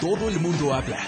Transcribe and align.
todo 0.00 0.28
el 0.28 0.40
mundo 0.40 0.74
habla. 0.74 0.98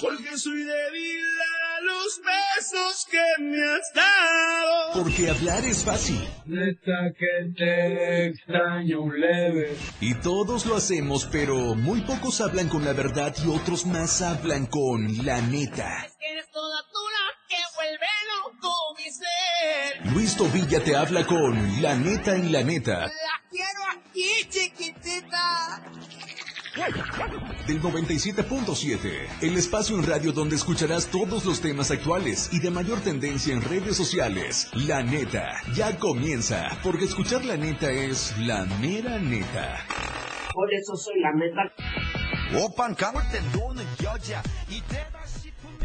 Porque 0.00 0.36
soy 0.38 0.62
débil 0.62 1.24
a 1.40 1.80
los 1.82 2.20
besos 2.20 3.06
que 3.10 3.42
me 3.42 3.56
has 3.56 3.92
dado. 3.94 4.92
Porque 4.94 5.30
hablar 5.30 5.64
es 5.64 5.84
fácil. 5.84 6.20
Neta 6.46 7.12
que 7.18 7.52
te 7.56 8.26
extraño 8.28 9.02
un 9.02 9.20
leve. 9.20 9.76
Y 10.00 10.14
todos 10.14 10.66
lo 10.66 10.76
hacemos, 10.76 11.26
pero 11.30 11.74
muy 11.74 12.00
pocos 12.02 12.40
hablan 12.40 12.68
con 12.68 12.84
la 12.84 12.92
verdad 12.92 13.34
y 13.44 13.48
otros 13.48 13.86
más 13.86 14.22
hablan 14.22 14.66
con 14.66 15.24
la 15.24 15.40
neta. 15.40 16.04
Es 16.06 16.16
que 16.16 16.30
eres 16.32 16.50
toda 16.50 16.82
tú 16.82 17.00
la 17.12 17.48
que 17.48 17.56
vuelve 17.76 18.06
loco 18.36 18.70
mi 18.96 19.10
ser. 19.10 20.14
Luis 20.14 20.36
Tobilla 20.36 20.82
te 20.82 20.96
habla 20.96 21.26
con 21.26 21.82
la 21.82 21.94
neta 21.96 22.34
en 22.36 22.52
la 22.52 22.62
neta. 22.62 23.00
La 23.06 23.42
quiero 23.50 23.80
aquí, 23.92 24.48
chiquitita. 24.48 25.82
Del 27.68 27.82
97.7, 27.82 29.42
el 29.42 29.58
espacio 29.58 29.94
en 29.98 30.06
radio 30.06 30.32
donde 30.32 30.56
escucharás 30.56 31.06
todos 31.08 31.44
los 31.44 31.60
temas 31.60 31.90
actuales 31.90 32.48
y 32.50 32.60
de 32.60 32.70
mayor 32.70 32.98
tendencia 33.00 33.52
en 33.52 33.60
redes 33.60 33.94
sociales. 33.94 34.70
La 34.72 35.02
neta, 35.02 35.60
ya 35.74 35.98
comienza, 35.98 36.78
porque 36.82 37.04
escuchar 37.04 37.44
la 37.44 37.58
neta 37.58 37.90
es 37.90 38.34
la 38.38 38.64
mera 38.80 39.18
neta. 39.18 39.84
Por 40.54 40.72
eso 40.72 40.96
soy 40.96 41.20
la 41.20 41.34
neta. 41.34 41.70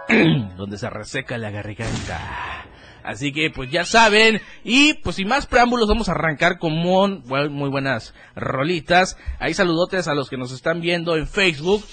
donde 0.56 0.78
se 0.78 0.90
reseca 0.90 1.38
la 1.38 1.50
garganta. 1.50 2.66
Así 3.06 3.32
que 3.32 3.50
pues 3.50 3.70
ya 3.70 3.84
saben, 3.84 4.40
y 4.64 4.94
pues 4.94 5.14
sin 5.14 5.28
más 5.28 5.46
preámbulos 5.46 5.88
vamos 5.88 6.08
a 6.08 6.12
arrancar 6.12 6.58
con 6.58 6.72
muy, 6.72 7.22
muy 7.50 7.70
buenas 7.70 8.14
rolitas. 8.34 9.16
Ahí 9.38 9.54
saludotes 9.54 10.08
a 10.08 10.14
los 10.14 10.28
que 10.28 10.36
nos 10.36 10.50
están 10.50 10.80
viendo 10.80 11.16
en 11.16 11.28
Facebook. 11.28 11.84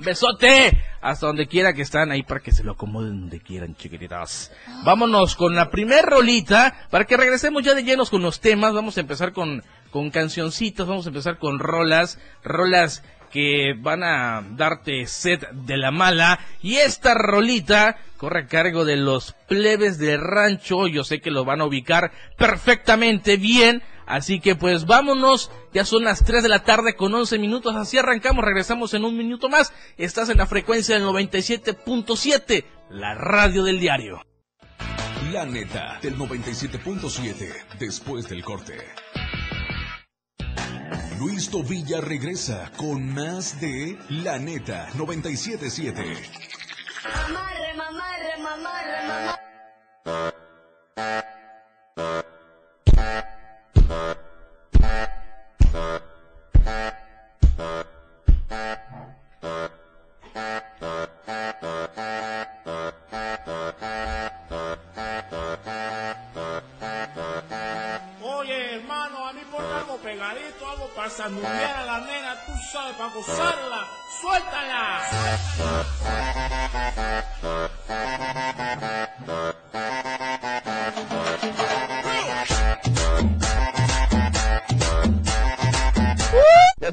Besote 0.00 0.82
hasta 1.00 1.26
donde 1.26 1.46
quiera 1.46 1.72
que 1.72 1.82
están 1.82 2.10
ahí 2.10 2.22
para 2.22 2.40
que 2.40 2.52
se 2.52 2.64
lo 2.64 2.72
acomoden 2.72 3.20
donde 3.20 3.40
quieran, 3.40 3.74
chiquititas. 3.76 4.52
Vámonos 4.84 5.36
con 5.36 5.54
la 5.54 5.70
primer 5.70 6.04
rolita 6.04 6.86
para 6.90 7.04
que 7.04 7.16
regresemos 7.16 7.62
ya 7.62 7.74
de 7.74 7.84
llenos 7.84 8.10
con 8.10 8.22
los 8.22 8.40
temas. 8.40 8.74
Vamos 8.74 8.96
a 8.96 9.00
empezar 9.00 9.32
con, 9.32 9.62
con 9.90 10.10
cancioncitas, 10.10 10.86
vamos 10.86 11.06
a 11.06 11.10
empezar 11.10 11.38
con 11.38 11.58
rolas, 11.58 12.18
rolas 12.42 13.02
que 13.30 13.74
van 13.78 14.02
a 14.02 14.42
darte 14.56 15.06
sed 15.06 15.40
de 15.52 15.76
la 15.76 15.90
mala. 15.90 16.40
Y 16.62 16.76
esta 16.76 17.14
rolita 17.14 17.98
corre 18.16 18.42
a 18.42 18.46
cargo 18.46 18.84
de 18.84 18.96
los 18.96 19.32
plebes 19.48 19.98
de 19.98 20.16
rancho. 20.16 20.86
Yo 20.86 21.04
sé 21.04 21.20
que 21.20 21.30
lo 21.30 21.44
van 21.44 21.60
a 21.60 21.66
ubicar 21.66 22.12
perfectamente 22.36 23.36
bien. 23.36 23.82
Así 24.10 24.40
que 24.40 24.56
pues 24.56 24.86
vámonos, 24.86 25.52
ya 25.72 25.84
son 25.84 26.02
las 26.02 26.24
3 26.24 26.42
de 26.42 26.48
la 26.48 26.64
tarde 26.64 26.96
con 26.96 27.14
11 27.14 27.38
minutos, 27.38 27.76
así 27.76 27.96
arrancamos, 27.96 28.44
regresamos 28.44 28.92
en 28.94 29.04
un 29.04 29.16
minuto 29.16 29.48
más. 29.48 29.72
Estás 29.98 30.28
en 30.30 30.38
la 30.38 30.46
frecuencia 30.46 30.96
del 30.96 31.04
97.7, 31.04 32.64
la 32.90 33.14
radio 33.14 33.62
del 33.62 33.78
diario. 33.78 34.20
La 35.32 35.46
neta 35.46 36.00
del 36.02 36.16
97.7, 36.16 37.78
después 37.78 38.28
del 38.28 38.42
corte. 38.42 38.78
Luis 41.20 41.50
Tobilla 41.50 42.00
regresa 42.00 42.72
con 42.78 43.12
más 43.12 43.60
de 43.60 43.98
La 44.08 44.38
Neta 44.38 44.88
977. 44.94 46.02
Mamarre, 47.04 47.74
mamarre, 47.76 48.38
mamarre, 48.42 49.06
mamarre. 49.06 49.50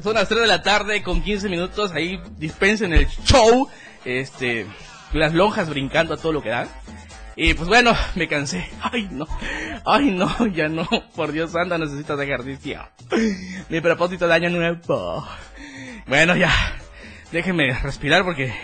Son 0.08 0.14
las 0.14 0.28
3 0.28 0.40
de 0.40 0.46
la 0.46 0.62
tarde 0.62 1.02
con 1.02 1.20
15 1.20 1.50
minutos, 1.50 1.92
ahí 1.92 2.18
dispensen 2.38 2.94
el 2.94 3.06
show. 3.26 3.68
Este, 4.06 4.66
las 5.12 5.34
lonjas 5.34 5.68
brincando 5.68 6.14
a 6.14 6.16
todo 6.16 6.32
lo 6.32 6.42
que 6.42 6.48
dan. 6.48 6.66
Y 7.36 7.52
pues 7.52 7.68
bueno, 7.68 7.94
me 8.14 8.26
cansé. 8.26 8.70
Ay, 8.80 9.06
no. 9.10 9.26
Ay, 9.84 10.10
no, 10.10 10.46
ya 10.54 10.68
no. 10.68 10.88
Por 11.14 11.32
Dios 11.32 11.52
santo, 11.52 11.76
necesito 11.76 12.16
de 12.16 12.24
ejercicio. 12.24 12.88
Mi 13.68 13.82
propósito 13.82 14.26
de 14.26 14.32
año 14.32 14.48
nuevo. 14.48 15.28
Bueno, 16.06 16.34
ya. 16.36 16.52
Déjenme 17.30 17.78
respirar 17.78 18.24
porque 18.24 18.54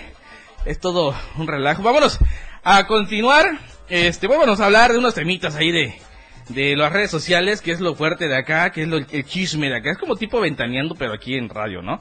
es 0.64 0.80
todo 0.80 1.14
un 1.36 1.46
relajo. 1.46 1.82
Vámonos 1.82 2.20
a 2.62 2.86
continuar. 2.86 3.58
Este, 3.90 4.28
vámonos 4.28 4.60
a 4.60 4.64
hablar 4.64 4.92
de 4.92 4.98
unos 4.98 5.12
temitas 5.12 5.56
ahí 5.56 5.70
de, 5.70 6.00
de 6.48 6.76
las 6.76 6.92
redes 6.92 7.10
sociales, 7.10 7.60
que 7.60 7.72
es 7.72 7.80
lo 7.80 7.94
fuerte 7.94 8.28
de 8.28 8.36
acá, 8.36 8.70
que 8.70 8.82
es 8.82 8.88
lo, 8.88 8.98
el 8.98 9.24
chisme 9.24 9.68
de 9.68 9.76
acá. 9.76 9.90
Es 9.92 9.98
como 9.98 10.16
tipo 10.16 10.40
ventaneando, 10.40 10.94
pero 10.94 11.12
aquí 11.12 11.36
en 11.36 11.48
radio, 11.48 11.82
¿no? 11.82 12.00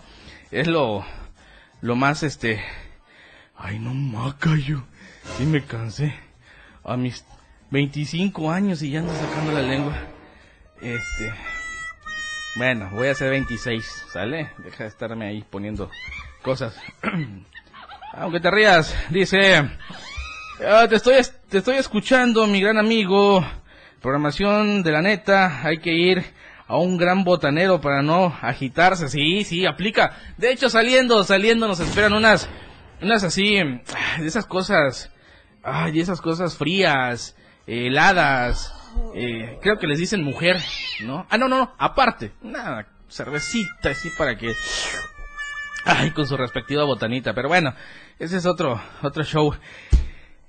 Es 0.51 0.67
lo, 0.67 1.05
lo 1.81 1.95
más, 1.95 2.23
este... 2.23 2.63
Ay, 3.55 3.79
no 3.79 3.93
maca 3.93 4.55
yo. 4.55 4.83
Sí 5.37 5.45
me 5.45 5.63
cansé. 5.63 6.13
A 6.83 6.97
mis 6.97 7.25
25 7.71 8.51
años 8.51 8.81
y 8.81 8.91
ya 8.91 8.99
ando 8.99 9.13
sacando 9.15 9.51
la 9.53 9.61
lengua. 9.61 9.95
Este... 10.81 11.33
Bueno, 12.55 12.89
voy 12.91 13.07
a 13.07 13.11
hacer 13.11 13.31
26, 13.31 14.05
¿sale? 14.11 14.51
Deja 14.59 14.83
de 14.83 14.89
estarme 14.89 15.27
ahí 15.27 15.43
poniendo 15.49 15.89
cosas. 16.43 16.79
Aunque 18.13 18.39
te 18.39 18.51
rías, 18.51 18.95
dice... 19.09 19.69
ah, 20.67 20.87
te, 20.87 20.95
estoy, 20.95 21.15
te 21.49 21.59
estoy 21.59 21.77
escuchando, 21.77 22.45
mi 22.45 22.61
gran 22.61 22.77
amigo. 22.77 23.43
Programación 24.03 24.83
de 24.83 24.91
la 24.91 25.01
neta, 25.01 25.65
hay 25.65 25.77
que 25.77 25.93
ir 25.93 26.25
a 26.67 26.75
un 26.75 26.97
gran 26.97 27.23
botanero 27.23 27.79
para 27.79 28.01
no 28.01 28.37
agitarse. 28.41 29.07
Sí, 29.07 29.45
sí, 29.45 29.65
aplica. 29.65 30.17
De 30.37 30.51
hecho, 30.51 30.69
saliendo, 30.69 31.23
saliendo 31.23 31.69
nos 31.69 31.79
esperan 31.79 32.11
unas, 32.11 32.49
unas 33.01 33.23
así, 33.23 33.55
de 33.55 34.27
esas 34.27 34.45
cosas, 34.45 35.09
ay, 35.63 36.01
esas 36.01 36.19
cosas 36.19 36.57
frías, 36.57 37.37
eh, 37.65 37.87
heladas, 37.87 38.73
eh, 39.15 39.57
creo 39.61 39.77
que 39.79 39.87
les 39.87 39.99
dicen 39.99 40.21
mujer, 40.21 40.57
¿no? 40.99 41.25
Ah, 41.29 41.37
no, 41.37 41.47
no, 41.47 41.59
no, 41.59 41.73
aparte, 41.77 42.33
una 42.41 42.85
cervecita 43.07 43.91
así 43.91 44.09
para 44.17 44.35
que, 44.37 44.53
ay, 45.85 46.11
con 46.11 46.27
su 46.27 46.35
respectiva 46.35 46.83
botanita. 46.83 47.33
Pero 47.33 47.47
bueno, 47.47 47.73
ese 48.19 48.35
es 48.35 48.45
otro, 48.45 48.81
otro 49.01 49.23
show. 49.23 49.55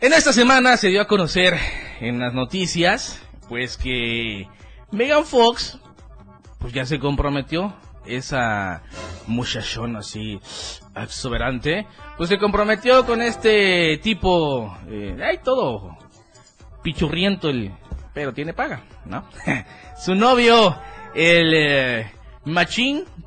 En 0.00 0.12
esta 0.12 0.32
semana 0.32 0.76
se 0.76 0.88
dio 0.88 1.00
a 1.00 1.06
conocer 1.06 1.56
en 2.00 2.18
las 2.18 2.34
noticias, 2.34 3.20
pues 3.48 3.76
que 3.76 4.48
Megan 4.90 5.24
Fox 5.24 5.78
pues 6.58 6.72
ya 6.72 6.86
se 6.86 6.98
comprometió 6.98 7.74
esa 8.06 8.82
muchachona 9.26 10.00
así 10.00 10.40
exuberante, 10.96 11.86
pues 12.16 12.28
se 12.28 12.38
comprometió 12.38 13.04
con 13.04 13.22
este 13.22 13.98
tipo, 13.98 14.76
eh, 14.88 15.16
ay 15.22 15.40
todo 15.42 15.96
pichurriento 16.82 17.48
el, 17.48 17.72
pero 18.12 18.32
tiene 18.32 18.52
paga, 18.52 18.84
¿no? 19.06 19.24
Su 19.98 20.14
novio, 20.14 20.76
el 21.14 21.52
eh, 21.54 22.12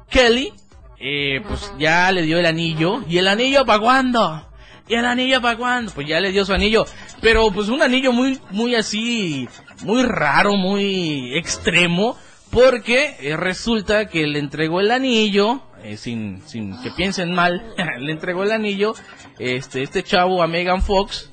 Kelly, 0.09 0.53
eh, 0.99 1.41
pues 1.47 1.73
ya 1.77 2.11
le 2.11 2.21
dio 2.21 2.39
el 2.39 2.45
anillo, 2.45 3.03
y 3.07 3.17
el 3.17 3.27
anillo 3.27 3.65
para 3.65 3.79
cuándo? 3.79 4.46
¿Y 4.87 4.95
el 4.95 5.05
anillo 5.05 5.41
para 5.41 5.57
cuándo? 5.57 5.91
Pues 5.93 6.07
ya 6.07 6.19
le 6.19 6.31
dio 6.31 6.45
su 6.45 6.53
anillo. 6.53 6.85
Pero 7.21 7.51
pues 7.51 7.69
un 7.69 7.81
anillo 7.81 8.13
muy, 8.13 8.39
muy 8.51 8.75
así, 8.75 9.47
muy 9.83 10.03
raro, 10.03 10.55
muy 10.55 11.37
extremo 11.37 12.17
porque 12.51 13.15
eh, 13.19 13.37
resulta 13.37 14.07
que 14.07 14.25
le 14.25 14.39
entregó 14.39 14.79
el 14.79 14.91
anillo, 14.91 15.61
eh, 15.83 15.97
sin, 15.97 16.41
sin 16.45 16.81
que 16.81 16.91
piensen 16.91 17.33
mal, 17.33 17.73
le 17.99 18.11
entregó 18.11 18.43
el 18.43 18.51
anillo 18.51 18.93
este, 19.39 19.83
este 19.83 20.03
chavo 20.03 20.41
a 20.41 20.47
Megan 20.47 20.81
Fox, 20.81 21.31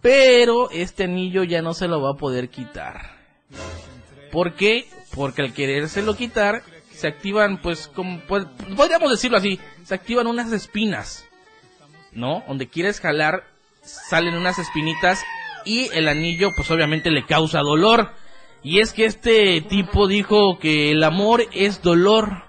pero 0.00 0.70
este 0.70 1.04
anillo 1.04 1.44
ya 1.44 1.62
no 1.62 1.74
se 1.74 1.88
lo 1.88 2.00
va 2.00 2.10
a 2.10 2.18
poder 2.18 2.48
quitar. 2.48 3.16
¿Por 4.30 4.54
qué? 4.54 4.86
Porque 5.14 5.42
al 5.42 5.52
querérselo 5.52 6.16
quitar, 6.16 6.62
se 6.90 7.06
activan, 7.06 7.60
pues, 7.60 7.88
como 7.88 8.20
pues, 8.26 8.46
podríamos 8.76 9.10
decirlo 9.10 9.36
así, 9.36 9.60
se 9.84 9.94
activan 9.94 10.26
unas 10.26 10.52
espinas, 10.52 11.26
¿no? 12.12 12.44
Donde 12.46 12.68
quieres 12.68 13.00
jalar, 13.00 13.44
salen 13.82 14.34
unas 14.34 14.58
espinitas 14.58 15.22
y 15.64 15.88
el 15.94 16.08
anillo, 16.08 16.50
pues 16.56 16.70
obviamente 16.70 17.10
le 17.10 17.24
causa 17.24 17.60
dolor. 17.60 18.12
Y 18.62 18.80
es 18.80 18.92
que 18.92 19.06
este 19.06 19.60
tipo 19.60 20.06
dijo 20.06 20.58
que 20.58 20.92
el 20.92 21.02
amor 21.02 21.44
es 21.52 21.82
dolor. 21.82 22.44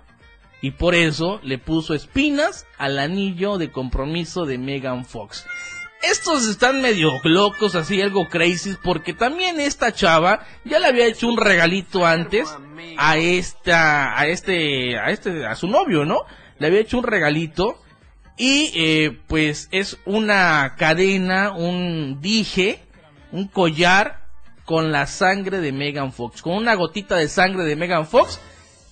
Y 0.62 0.72
por 0.72 0.96
eso 0.96 1.40
le 1.44 1.58
puso 1.58 1.94
espinas 1.94 2.66
al 2.78 2.98
anillo 3.00 3.58
de 3.58 3.72
compromiso 3.72 4.46
de 4.46 4.58
Megan 4.58 5.04
Fox. 5.04 5.46
Estos 6.04 6.48
están 6.48 6.82
medio 6.82 7.12
locos, 7.24 7.76
así 7.76 8.02
algo 8.02 8.28
crazy, 8.28 8.76
porque 8.84 9.14
también 9.14 9.60
esta 9.60 9.94
chava 9.94 10.46
ya 10.66 10.80
le 10.80 10.88
había 10.88 11.08
hecho 11.08 11.28
un 11.28 11.38
regalito 11.38 12.06
antes 12.06 12.54
a 12.98 13.18
esta, 13.18 14.18
a 14.20 14.28
este, 14.28 14.98
a 14.98 15.12
este, 15.12 15.46
a 15.46 15.56
su 15.56 15.68
novio, 15.68 16.06
¿no? 16.06 16.24
Le 16.60 16.68
había 16.68 16.82
hecho 16.82 16.98
un 16.98 17.06
regalito 17.06 17.83
y 18.38 18.72
eh, 18.76 19.20
pues 19.28 19.70
es 19.72 19.98
una 20.06 20.76
cadena, 20.78 21.52
un 21.52 22.20
dije, 22.22 22.80
un 23.32 23.48
collar 23.48 24.24
con 24.66 24.92
la 24.92 25.08
sangre 25.08 25.60
de 25.60 25.72
Megan 25.72 26.14
Fox, 26.14 26.42
con 26.42 26.56
una 26.56 26.76
gotita 26.76 27.18
de 27.18 27.28
sangre 27.28 27.64
de 27.64 27.76
Megan 27.76 28.08
Fox, 28.08 28.40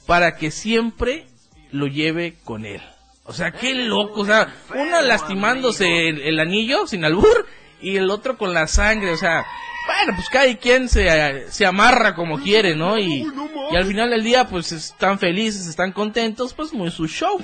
para 0.06 0.36
que 0.36 0.52
siempre 0.52 1.26
lo 1.72 1.88
lleve 1.88 2.38
con 2.44 2.66
él. 2.66 2.82
O 3.24 3.34
sea, 3.34 3.52
qué 3.52 3.74
loco, 3.74 4.22
o 4.22 4.26
sea, 4.26 4.54
una 4.76 5.02
lastimándose 5.02 6.10
el, 6.10 6.40
anillo 6.40 6.86
sin 6.86 7.06
albur 7.06 7.48
y 7.82 7.98
el 7.98 8.10
otro 8.10 8.38
con 8.38 8.54
la 8.54 8.68
sangre, 8.68 9.12
o 9.12 9.18
sea, 9.18 9.46
bueno, 9.88 10.14
pues 10.16 10.28
cada 10.30 10.54
quien 10.58 10.90
se, 10.90 11.50
se 11.50 11.66
amarra 11.66 12.14
como 12.14 12.40
quiere, 12.40 12.76
¿no? 12.76 13.00
Y, 13.00 13.26
y 13.72 13.76
al 13.76 13.86
final 13.86 14.10
del 14.10 14.24
día, 14.24 14.48
pues 14.48 14.72
están 14.72 15.18
felices, 15.18 15.68
están 15.68 15.94
contentos, 15.94 16.54
pues 16.54 16.74
muy 16.74 16.92
su 16.92 17.08
show. 17.08 17.42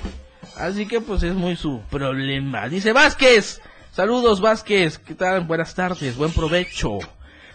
Así 0.58 0.86
que 0.86 1.00
pues 1.00 1.22
es 1.22 1.34
muy 1.34 1.56
su 1.56 1.80
problema. 1.88 2.68
Dice 2.68 2.92
Vázquez, 2.92 3.60
saludos 3.92 4.40
Vázquez, 4.40 4.98
¿qué 4.98 5.14
tal? 5.14 5.42
Buenas 5.42 5.74
tardes, 5.74 6.16
buen 6.16 6.32
provecho. 6.32 6.98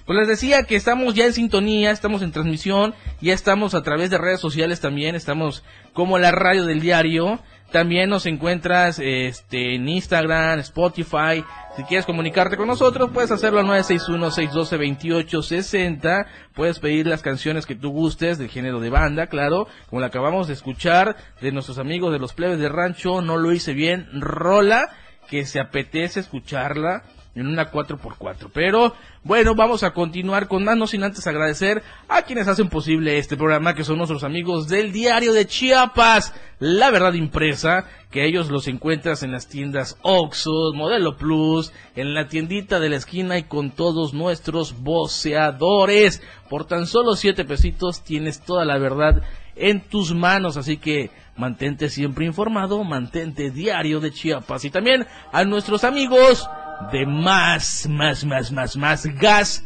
Pues 0.05 0.19
les 0.19 0.27
decía 0.27 0.63
que 0.63 0.75
estamos 0.75 1.13
ya 1.13 1.25
en 1.25 1.33
sintonía, 1.33 1.91
estamos 1.91 2.21
en 2.23 2.33
transmisión, 2.33 2.93
ya 3.21 3.33
estamos 3.33 3.73
a 3.73 3.83
través 3.83 4.09
de 4.09 4.17
redes 4.17 4.41
sociales 4.41 4.81
también, 4.81 5.15
estamos 5.15 5.63
como 5.93 6.17
la 6.17 6.31
radio 6.31 6.65
del 6.65 6.81
diario. 6.81 7.39
También 7.71 8.09
nos 8.09 8.25
encuentras 8.27 8.99
este, 8.99 9.75
en 9.75 9.87
Instagram, 9.89 10.59
Spotify. 10.59 11.43
Si 11.75 11.81
quieres 11.85 12.05
comunicarte 12.05 12.55
con 12.55 12.67
nosotros, 12.67 13.09
puedes 13.11 13.31
hacerlo 13.31 13.61
al 13.61 13.65
961-612-2860. 13.65 16.27
Puedes 16.53 16.77
pedir 16.77 17.07
las 17.07 17.23
canciones 17.23 17.65
que 17.65 17.73
tú 17.73 17.89
gustes 17.89 18.37
del 18.37 18.49
género 18.49 18.79
de 18.79 18.91
banda, 18.91 19.25
claro. 19.25 19.67
Como 19.89 20.01
la 20.01 20.07
acabamos 20.07 20.47
de 20.47 20.53
escuchar 20.53 21.15
de 21.41 21.51
nuestros 21.51 21.79
amigos 21.79 22.11
de 22.11 22.19
los 22.19 22.33
plebes 22.33 22.59
de 22.59 22.69
rancho. 22.69 23.21
No 23.21 23.37
lo 23.37 23.51
hice 23.51 23.73
bien. 23.73 24.07
Rola, 24.21 24.91
que 25.27 25.47
se 25.47 25.59
apetece 25.59 26.19
escucharla 26.19 27.01
en 27.35 27.47
una 27.47 27.71
4x4. 27.71 28.49
Pero 28.53 28.93
bueno, 29.23 29.55
vamos 29.55 29.83
a 29.83 29.91
continuar 29.91 30.47
con 30.47 30.63
más, 30.63 30.77
no 30.77 30.87
sin 30.87 31.03
antes 31.03 31.25
agradecer 31.25 31.81
a 32.07 32.23
quienes 32.23 32.47
hacen 32.47 32.69
posible 32.69 33.17
este 33.17 33.37
programa, 33.37 33.73
que 33.73 33.83
son 33.83 33.97
nuestros 33.97 34.23
amigos 34.23 34.67
del 34.67 34.91
diario 34.91 35.33
de 35.33 35.47
Chiapas, 35.47 36.33
La 36.59 36.91
Verdad 36.91 37.13
Impresa, 37.13 37.85
que 38.11 38.25
ellos 38.25 38.49
los 38.49 38.67
encuentras 38.67 39.23
en 39.23 39.31
las 39.31 39.47
tiendas 39.47 39.97
Oxxo, 40.03 40.73
Modelo 40.75 41.17
Plus, 41.17 41.71
en 41.95 42.13
la 42.13 42.27
tiendita 42.27 42.79
de 42.79 42.89
la 42.89 42.97
esquina 42.97 43.37
y 43.37 43.43
con 43.43 43.71
todos 43.71 44.13
nuestros 44.13 44.81
voceadores. 44.81 46.21
Por 46.49 46.65
tan 46.65 46.85
solo 46.85 47.15
siete 47.15 47.45
pesitos 47.45 48.03
tienes 48.03 48.41
toda 48.41 48.65
la 48.65 48.77
verdad 48.77 49.23
en 49.55 49.81
tus 49.81 50.13
manos, 50.13 50.57
así 50.57 50.77
que 50.77 51.11
mantente 51.35 51.89
siempre 51.89 52.25
informado, 52.25 52.83
mantente 52.83 53.49
diario 53.49 53.99
de 53.99 54.11
Chiapas 54.11 54.65
y 54.65 54.69
también 54.69 55.07
a 55.31 55.43
nuestros 55.43 55.83
amigos 55.83 56.47
de 56.91 57.05
más, 57.05 57.87
más, 57.89 58.25
más, 58.25 58.51
más, 58.51 58.75
más 58.77 59.05
gas. 59.05 59.63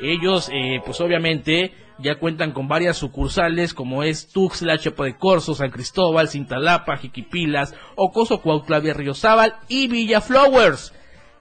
Ellos, 0.00 0.48
eh, 0.52 0.80
pues 0.84 1.00
obviamente, 1.00 1.72
ya 1.98 2.18
cuentan 2.18 2.52
con 2.52 2.68
varias 2.68 2.96
sucursales 2.96 3.74
como 3.74 4.02
es 4.02 4.28
Tuxtla, 4.28 4.78
Chepo 4.78 5.04
de 5.04 5.16
Corzo, 5.16 5.54
San 5.54 5.70
Cristóbal, 5.70 6.28
Cintalapa, 6.28 6.96
Jiquipilas, 6.96 7.74
Ocoso, 7.96 8.40
Cuautla, 8.40 8.80
Berriozábal 8.80 9.56
y 9.68 9.88
Villa 9.88 10.20
Flowers. 10.20 10.92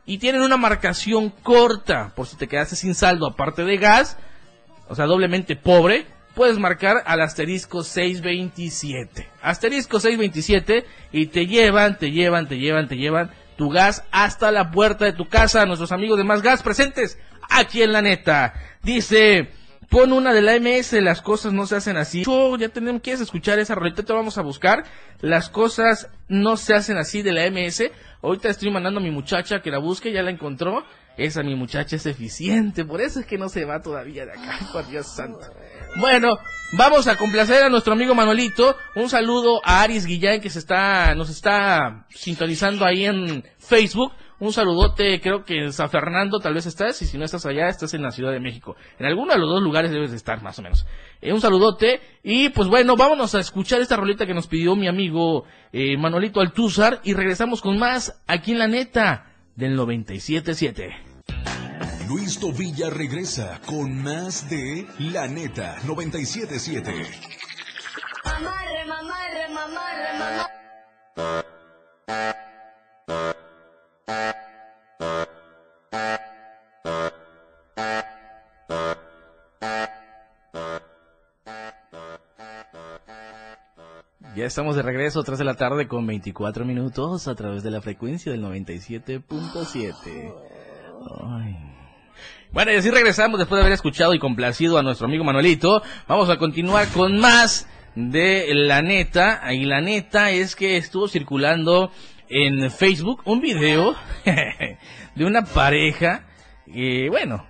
Y 0.06 0.18
tienen 0.18 0.42
una 0.42 0.58
marcación 0.58 1.30
corta, 1.30 2.14
por 2.16 2.28
si 2.28 2.38
te 2.38 2.48
quedaste 2.48 2.76
sin 2.76 2.96
saldo 2.96 3.28
aparte 3.28 3.64
de 3.66 3.78
gas, 3.78 4.18
o 4.88 4.96
sea, 4.96 5.06
doblemente 5.06 5.56
pobre, 5.56 6.06
puedes 6.34 6.58
marcar 6.58 7.04
al 7.06 7.22
asterisco 7.22 7.84
627. 7.84 9.28
Asterisco 9.42 10.00
627 10.00 10.86
y 11.12 11.28
te 11.28 11.46
llevan, 11.46 11.98
te 11.98 12.12
llevan, 12.12 12.48
te 12.48 12.58
llevan, 12.58 12.88
te 12.88 12.96
llevan 12.96 13.32
tu 13.58 13.70
gas 13.70 14.04
hasta 14.12 14.52
la 14.52 14.72
puerta 14.72 15.06
de 15.06 15.14
tu 15.14 15.28
casa. 15.28 15.66
Nuestros 15.66 15.92
amigos 15.92 16.18
de 16.18 16.24
Más 16.24 16.42
Gas 16.42 16.64
presentes 16.64 17.18
aquí 17.50 17.82
en 17.82 17.92
la 17.92 18.02
neta. 18.02 18.54
Dice 18.84 19.50
Pon 19.90 20.12
una 20.12 20.34
de 20.34 20.42
la 20.42 20.60
MS, 20.60 20.94
las 21.02 21.22
cosas 21.22 21.54
no 21.54 21.66
se 21.66 21.78
hacen 21.78 21.96
así. 21.96 22.26
Yo, 22.26 22.58
ya 22.58 22.68
tenemos, 22.68 23.02
¿quieres 23.02 23.22
escuchar 23.22 23.58
esa 23.58 23.74
rolita? 23.74 24.04
Te 24.04 24.12
vamos 24.12 24.38
a 24.38 24.42
buscar. 24.42 24.84
Las 25.22 25.50
cosas 25.50 26.10
no 26.28 26.58
se 26.58 26.74
hacen 26.74 26.98
así 26.98 27.22
de 27.22 27.32
la 27.32 27.50
MS. 27.50 27.92
Ahorita 28.22 28.50
estoy 28.50 28.70
mandando 28.70 29.00
a 29.00 29.04
mi 29.04 29.12
muchacha 29.12 29.62
que 29.62 29.72
la 29.72 29.78
busque, 29.78 30.12
ya 30.12 30.24
la 30.24 30.32
encontró. 30.32 30.84
Esa 31.18 31.42
mi 31.42 31.56
muchacha 31.56 31.96
es 31.96 32.06
eficiente, 32.06 32.86
por 32.86 33.02
eso 33.02 33.20
es 33.20 33.26
que 33.26 33.40
no 33.40 33.50
se 33.50 33.66
va 33.66 33.82
todavía 33.82 34.26
de 34.26 34.34
acá, 34.34 34.60
por 34.72 34.88
Dios 34.88 35.08
santo. 35.16 35.40
Bueno, 36.00 36.38
vamos 36.74 37.08
a 37.08 37.16
complacer 37.16 37.64
a 37.64 37.70
nuestro 37.70 37.94
amigo 37.94 38.14
Manolito. 38.14 38.76
Un 38.96 39.10
saludo 39.10 39.62
a 39.64 39.82
Aris 39.82 40.06
Guillén 40.06 40.40
que 40.40 40.52
se 40.52 40.60
está, 40.60 41.16
nos 41.16 41.28
está 41.32 42.06
sintonizando 42.10 42.86
ahí 42.86 43.06
en 43.06 43.44
Facebook. 43.58 44.12
Un 44.40 44.54
saludote, 44.54 45.20
creo 45.20 45.44
que 45.44 45.58
en 45.58 45.74
San 45.74 45.90
Fernando 45.90 46.40
tal 46.40 46.54
vez 46.54 46.68
estás, 46.68 47.02
y 47.02 47.08
si 47.08 47.18
no 47.18 47.26
estás 47.26 47.48
allá, 47.48 47.68
estás 47.70 47.96
en 47.96 48.04
la 48.04 48.12
Ciudad 48.12 48.32
de 48.32 48.40
México. 48.40 48.76
En 49.00 49.08
alguno 49.08 49.34
de 49.34 49.40
los 49.40 49.50
dos 49.50 49.64
lugares 49.64 49.90
debes 49.90 50.12
de 50.12 50.18
estar, 50.18 50.44
más 50.44 50.60
o 50.60 50.62
menos. 50.62 50.86
Eh, 51.20 51.34
un 51.34 51.42
saludote, 51.42 52.00
y 52.22 52.50
pues 52.50 52.68
bueno, 52.68 52.96
vámonos 52.96 53.34
a 53.34 53.40
escuchar 53.40 53.82
esta 53.82 53.96
rolita 53.96 54.28
que 54.28 54.36
nos 54.36 54.46
pidió 54.46 54.76
mi 54.76 54.88
amigo 54.88 55.46
eh, 55.74 55.98
Manolito 55.98 56.42
Altúzar, 56.42 57.02
y 57.04 57.14
regresamos 57.14 57.62
con 57.62 57.80
más 57.80 58.22
aquí 58.28 58.52
en 58.52 58.60
la 58.60 58.68
neta 58.68 59.34
del 59.56 59.76
97.7. 59.76 61.07
Luis 62.08 62.40
Tobilla 62.40 62.90
regresa 62.90 63.60
con 63.66 64.02
más 64.02 64.50
de 64.50 64.88
La 65.00 65.28
Neta 65.28 65.76
977. 65.86 66.90
Mamarre, 68.24 68.86
mamarre, 68.88 69.50
mamarre, 69.54 70.18
mamarre. 70.18 70.54
Ya 84.36 84.46
estamos 84.46 84.78
de 84.78 84.82
regreso, 84.82 85.24
tras 85.24 85.40
de 85.40 85.46
la 85.46 85.56
tarde 85.56 85.90
con 85.90 86.08
24 86.08 86.64
minutos 86.64 87.28
a 87.28 87.36
través 87.36 87.64
de 87.64 87.72
la 87.72 87.82
frecuencia 87.82 88.32
del 88.32 88.42
97.7. 88.44 90.34
Bueno, 92.52 92.72
y 92.72 92.76
así 92.76 92.90
regresamos 92.90 93.40
después 93.40 93.58
de 93.58 93.64
haber 93.64 93.74
escuchado 93.74 94.14
y 94.14 94.20
complacido 94.20 94.78
a 94.78 94.84
nuestro 94.84 95.08
amigo 95.08 95.24
Manuelito. 95.24 95.84
Vamos 96.08 96.30
a 96.30 96.38
continuar 96.38 96.88
con 96.90 97.20
más 97.20 97.68
de 97.96 98.48
la 98.54 98.82
neta. 98.82 99.42
Y 99.54 99.66
la 99.66 99.82
neta 99.82 100.32
es 100.32 100.56
que 100.56 100.78
estuvo 100.78 101.10
circulando 101.10 101.92
en 102.30 102.72
Facebook 102.72 103.22
un 103.26 103.42
video 103.42 103.96
de 105.16 105.26
una 105.26 105.44
pareja, 105.44 106.26
bueno, 107.10 107.46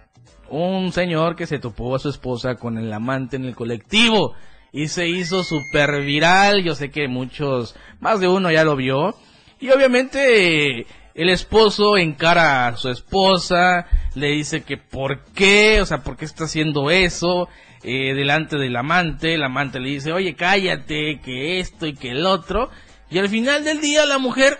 un 0.49 0.91
señor 0.91 1.35
que 1.35 1.45
se 1.45 1.59
topó 1.59 1.95
a 1.95 1.99
su 1.99 2.09
esposa 2.09 2.55
con 2.55 2.77
el 2.77 2.91
amante 2.91 3.35
en 3.35 3.45
el 3.45 3.55
colectivo 3.55 4.33
y 4.71 4.87
se 4.87 5.07
hizo 5.07 5.43
súper 5.43 6.01
viral. 6.01 6.63
Yo 6.63 6.73
sé 6.73 6.89
que 6.89 7.07
muchos, 7.07 7.75
más 7.99 8.19
de 8.19 8.27
uno 8.27 8.51
ya 8.51 8.63
lo 8.63 8.75
vio. 8.75 9.15
Y 9.59 9.69
obviamente 9.69 10.85
el 11.17 11.29
esposo 11.29 11.97
encara 11.97 12.67
a 12.67 12.77
su 12.77 12.89
esposa, 12.89 13.87
le 14.13 14.27
dice 14.27 14.61
que 14.61 14.77
por 14.77 15.23
qué, 15.33 15.81
o 15.81 15.85
sea, 15.87 16.03
por 16.03 16.15
qué 16.15 16.25
está 16.25 16.43
haciendo 16.43 16.91
eso 16.91 17.49
eh, 17.81 18.13
delante 18.13 18.57
del 18.57 18.75
amante. 18.75 19.33
El 19.33 19.43
amante 19.43 19.79
le 19.79 19.89
dice, 19.89 20.13
oye, 20.13 20.35
cállate, 20.35 21.19
que 21.25 21.59
esto 21.59 21.87
y 21.87 21.95
que 21.95 22.11
el 22.11 22.23
otro. 22.27 22.69
Y 23.09 23.17
al 23.17 23.29
final 23.29 23.63
del 23.63 23.81
día 23.81 24.05
la 24.05 24.19
mujer, 24.19 24.59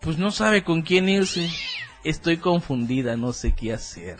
pues 0.00 0.18
no 0.18 0.32
sabe 0.32 0.64
con 0.64 0.82
quién 0.82 1.08
irse. 1.08 1.48
Estoy 2.02 2.38
confundida, 2.38 3.16
no 3.16 3.32
sé 3.32 3.54
qué 3.54 3.72
hacer. 3.72 4.16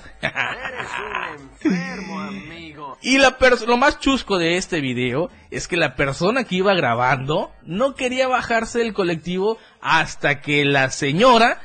enfermo, 1.35 2.21
amigo. 2.21 2.97
Y 3.03 3.19
la 3.19 3.37
lo 3.67 3.77
más 3.77 3.99
chusco 3.99 4.39
de 4.39 4.57
este 4.57 4.81
video 4.81 5.31
es 5.51 5.67
que 5.67 5.77
la 5.77 5.97
persona 5.97 6.45
que 6.45 6.55
iba 6.55 6.75
grabando 6.75 7.51
no 7.65 7.97
quería 7.97 8.29
bajarse 8.29 8.79
del 8.79 8.93
colectivo 8.93 9.59
hasta 9.81 10.41
que 10.41 10.65
la 10.65 10.89
señora 10.91 11.61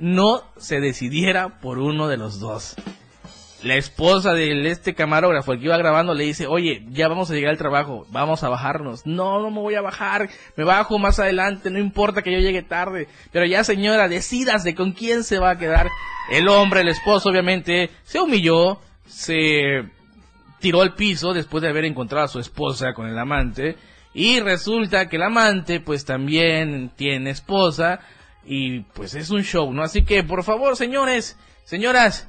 no 0.00 0.42
se 0.56 0.80
decidiera 0.80 1.60
por 1.60 1.78
uno 1.78 2.08
de 2.08 2.16
los 2.16 2.40
dos. 2.40 2.74
La 3.62 3.74
esposa 3.74 4.32
de 4.32 4.70
este 4.70 4.94
camarógrafo, 4.94 5.52
el 5.52 5.58
que 5.58 5.66
iba 5.66 5.76
grabando, 5.76 6.14
le 6.14 6.24
dice, 6.24 6.46
oye, 6.46 6.82
ya 6.88 7.08
vamos 7.08 7.30
a 7.30 7.34
llegar 7.34 7.50
al 7.50 7.58
trabajo, 7.58 8.06
vamos 8.08 8.42
a 8.42 8.48
bajarnos. 8.48 9.04
No, 9.04 9.42
no 9.42 9.50
me 9.50 9.60
voy 9.60 9.74
a 9.74 9.82
bajar, 9.82 10.30
me 10.56 10.64
bajo 10.64 10.98
más 10.98 11.18
adelante, 11.18 11.70
no 11.70 11.78
importa 11.78 12.22
que 12.22 12.32
yo 12.32 12.38
llegue 12.38 12.62
tarde. 12.62 13.06
Pero 13.32 13.44
ya 13.44 13.62
señora, 13.62 14.08
decídase 14.08 14.74
con 14.74 14.92
quién 14.92 15.24
se 15.24 15.38
va 15.38 15.50
a 15.50 15.58
quedar. 15.58 15.88
El 16.30 16.48
hombre, 16.48 16.80
el 16.80 16.88
esposo, 16.88 17.28
obviamente, 17.28 17.90
se 18.02 18.18
humilló, 18.18 18.80
se 19.06 19.84
tiró 20.60 20.80
al 20.80 20.94
piso 20.94 21.34
después 21.34 21.60
de 21.60 21.68
haber 21.68 21.84
encontrado 21.84 22.24
a 22.24 22.28
su 22.28 22.38
esposa 22.38 22.94
con 22.94 23.08
el 23.08 23.18
amante. 23.18 23.76
Y 24.14 24.40
resulta 24.40 25.10
que 25.10 25.16
el 25.16 25.22
amante, 25.22 25.80
pues 25.80 26.06
también 26.06 26.92
tiene 26.96 27.28
esposa. 27.28 28.00
Y 28.44 28.80
pues 28.80 29.14
es 29.14 29.30
un 29.30 29.42
show, 29.42 29.72
¿no? 29.72 29.82
Así 29.82 30.02
que, 30.02 30.22
por 30.22 30.42
favor, 30.44 30.76
señores, 30.76 31.38
señoras, 31.64 32.28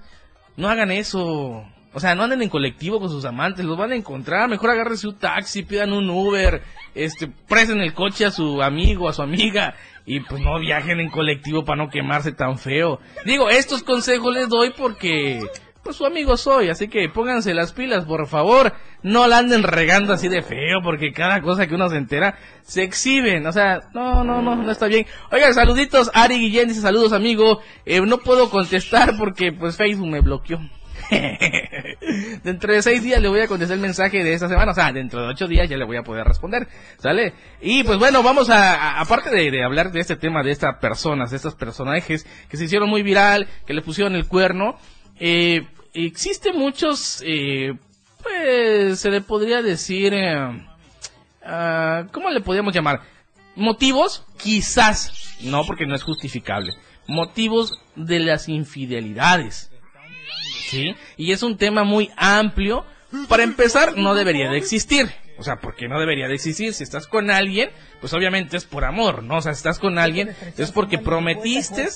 no 0.57 0.69
hagan 0.69 0.91
eso. 0.91 1.65
O 1.93 1.99
sea, 1.99 2.15
no 2.15 2.23
anden 2.23 2.41
en 2.41 2.49
colectivo 2.49 2.99
con 2.99 3.09
sus 3.09 3.25
amantes, 3.25 3.65
los 3.65 3.77
van 3.77 3.91
a 3.91 3.95
encontrar. 3.95 4.49
Mejor 4.49 4.69
agárrense 4.69 5.07
un 5.07 5.17
taxi, 5.17 5.63
pidan 5.63 5.91
un 5.91 6.09
Uber, 6.09 6.61
este, 6.95 7.27
presten 7.27 7.81
el 7.81 7.93
coche 7.93 8.25
a 8.25 8.31
su 8.31 8.61
amigo, 8.61 9.09
a 9.09 9.13
su 9.13 9.21
amiga. 9.21 9.75
Y 10.05 10.21
pues 10.21 10.41
no 10.41 10.59
viajen 10.59 10.99
en 10.99 11.09
colectivo 11.09 11.65
para 11.65 11.83
no 11.83 11.89
quemarse 11.89 12.31
tan 12.31 12.57
feo. 12.57 12.99
Digo, 13.25 13.49
estos 13.49 13.83
consejos 13.83 14.33
les 14.33 14.49
doy 14.49 14.71
porque, 14.75 15.41
pues 15.83 15.95
su 15.95 16.05
amigo 16.05 16.37
soy. 16.37 16.69
Así 16.69 16.87
que 16.87 17.09
pónganse 17.09 17.53
las 17.53 17.73
pilas, 17.73 18.05
por 18.05 18.27
favor. 18.27 18.73
No 19.03 19.27
la 19.27 19.39
anden 19.39 19.63
regando 19.63 20.13
así 20.13 20.27
de 20.27 20.41
feo 20.41 20.81
porque 20.83 21.11
cada 21.11 21.41
cosa 21.41 21.67
que 21.67 21.75
uno 21.75 21.89
se 21.89 21.97
entera 21.97 22.37
se 22.63 22.83
exhiben. 22.83 23.45
O 23.47 23.51
sea, 23.51 23.79
no, 23.93 24.23
no, 24.23 24.41
no, 24.41 24.55
no 24.55 24.71
está 24.71 24.87
bien. 24.87 25.05
Oigan, 25.31 25.53
saluditos. 25.53 26.11
Ari 26.13 26.37
Guillén 26.37 26.67
dice 26.67 26.81
saludos, 26.81 27.13
amigo. 27.13 27.61
Eh, 27.85 28.01
no 28.01 28.19
puedo 28.19 28.49
contestar 28.49 29.17
porque 29.17 29.51
pues 29.51 29.77
Facebook 29.77 30.07
me 30.07 30.21
bloqueó. 30.21 30.59
dentro 32.43 32.73
de 32.73 32.81
seis 32.81 33.03
días 33.03 33.21
le 33.21 33.27
voy 33.27 33.41
a 33.41 33.47
contestar 33.47 33.75
el 33.75 33.81
mensaje 33.81 34.23
de 34.23 34.33
esta 34.33 34.47
semana, 34.47 34.71
o 34.71 34.75
sea, 34.75 34.91
dentro 34.91 35.21
de 35.21 35.27
ocho 35.27 35.47
días 35.47 35.69
ya 35.69 35.77
le 35.77 35.85
voy 35.85 35.97
a 35.97 36.03
poder 36.03 36.25
responder, 36.25 36.67
¿sale? 36.97 37.33
Y 37.61 37.83
pues 37.83 37.97
bueno, 37.97 38.23
vamos 38.23 38.49
a, 38.49 38.99
aparte 38.99 39.29
de, 39.29 39.51
de 39.51 39.63
hablar 39.63 39.91
de 39.91 39.99
este 39.99 40.15
tema, 40.15 40.43
de 40.43 40.51
estas 40.51 40.77
personas, 40.77 41.31
de 41.31 41.37
estos 41.37 41.55
personajes 41.55 42.25
que 42.49 42.57
se 42.57 42.65
hicieron 42.65 42.89
muy 42.89 43.03
viral, 43.03 43.47
que 43.65 43.73
le 43.73 43.81
pusieron 43.81 44.15
el 44.15 44.27
cuerno, 44.27 44.77
eh, 45.23 45.67
existe 45.93 46.51
muchos, 46.51 47.21
eh, 47.23 47.73
pues, 48.23 48.99
se 48.99 49.11
le 49.11 49.21
podría 49.21 49.61
decir, 49.61 50.15
eh, 50.15 50.65
ah, 51.45 52.07
¿cómo 52.11 52.31
le 52.31 52.41
podríamos 52.41 52.73
llamar? 52.73 53.01
Motivos, 53.55 54.25
quizás, 54.37 55.37
no 55.41 55.63
porque 55.63 55.85
no 55.85 55.93
es 55.93 56.01
justificable, 56.01 56.73
motivos 57.07 57.79
de 57.95 58.19
las 58.19 58.49
infidelidades. 58.49 59.69
¿sí? 60.69 60.95
Y 61.17 61.33
es 61.33 61.43
un 61.43 61.55
tema 61.55 61.83
muy 61.83 62.09
amplio. 62.17 62.83
Para 63.27 63.43
empezar, 63.43 63.97
no 63.97 64.15
debería 64.15 64.49
de 64.49 64.57
existir. 64.57 65.11
O 65.37 65.43
sea, 65.43 65.57
porque 65.57 65.87
no 65.87 65.99
debería 65.99 66.27
de 66.27 66.33
existir. 66.33 66.73
Si 66.73 66.83
estás 66.83 67.05
con 67.05 67.29
alguien, 67.29 67.69
pues 67.99 68.13
obviamente 68.13 68.57
es 68.57 68.65
por 68.65 68.85
amor, 68.85 69.21
¿no? 69.21 69.37
O 69.37 69.41
sea, 69.41 69.53
si 69.53 69.57
estás 69.57 69.77
con 69.77 69.99
alguien, 69.99 70.35
es 70.57 70.71
porque 70.71 70.97
prometiste 70.97 71.89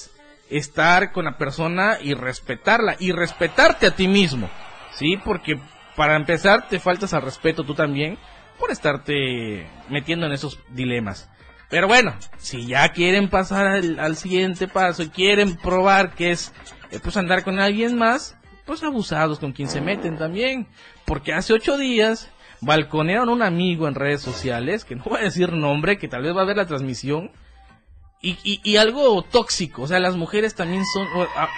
estar 0.50 1.12
con 1.12 1.26
la 1.26 1.38
persona 1.38 1.98
y 2.02 2.14
respetarla. 2.14 2.96
Y 3.00 3.12
respetarte 3.12 3.88
a 3.88 3.96
ti 3.96 4.08
mismo, 4.08 4.50
¿sí? 4.94 5.18
Porque 5.24 5.60
para 5.96 6.16
empezar, 6.16 6.68
te 6.68 6.80
faltas 6.80 7.14
al 7.14 7.22
respeto 7.22 7.64
tú 7.64 7.74
también 7.74 8.18
por 8.60 8.72
estarte 8.72 9.68
metiendo 9.90 10.26
en 10.26 10.34
esos 10.34 10.60
dilemas. 10.70 11.30
Pero 11.70 11.88
bueno, 11.88 12.16
si 12.38 12.68
ya 12.68 12.88
quieren 12.90 13.30
pasar 13.30 13.66
al, 13.66 14.00
al 14.00 14.16
siguiente 14.16 14.68
paso 14.68 15.04
y 15.04 15.10
quieren 15.10 15.56
probar 15.56 16.14
que 16.14 16.32
es 16.32 16.54
eh, 16.92 17.00
pues 17.02 17.18
andar 17.18 17.44
con 17.44 17.60
alguien 17.60 17.98
más, 17.98 18.38
pues 18.66 18.84
abusados 18.84 19.40
con 19.40 19.52
quien 19.52 19.68
se 19.68 19.82
meten 19.82 20.18
también. 20.18 20.68
Porque 21.06 21.34
hace 21.34 21.54
ocho 21.54 21.78
días 21.78 22.30
balconearon 22.62 23.30
un 23.30 23.42
amigo 23.42 23.88
en 23.88 23.96
redes 23.96 24.22
sociales, 24.22 24.86
que 24.86 24.96
no 24.96 25.04
voy 25.04 25.20
a 25.20 25.24
decir 25.24 25.52
nombre, 25.54 25.98
que 25.98 26.08
tal 26.08 26.24
vez 26.24 26.36
va 26.36 26.42
a 26.42 26.46
ver 26.46 26.58
la 26.58 26.66
transmisión, 26.66 27.32
y, 28.26 28.60
y, 28.64 28.78
algo 28.78 29.22
tóxico, 29.22 29.84
o 29.84 29.88
sea, 29.88 30.00
las 30.00 30.16
mujeres 30.16 30.56
también 30.56 30.84
son, 30.86 31.08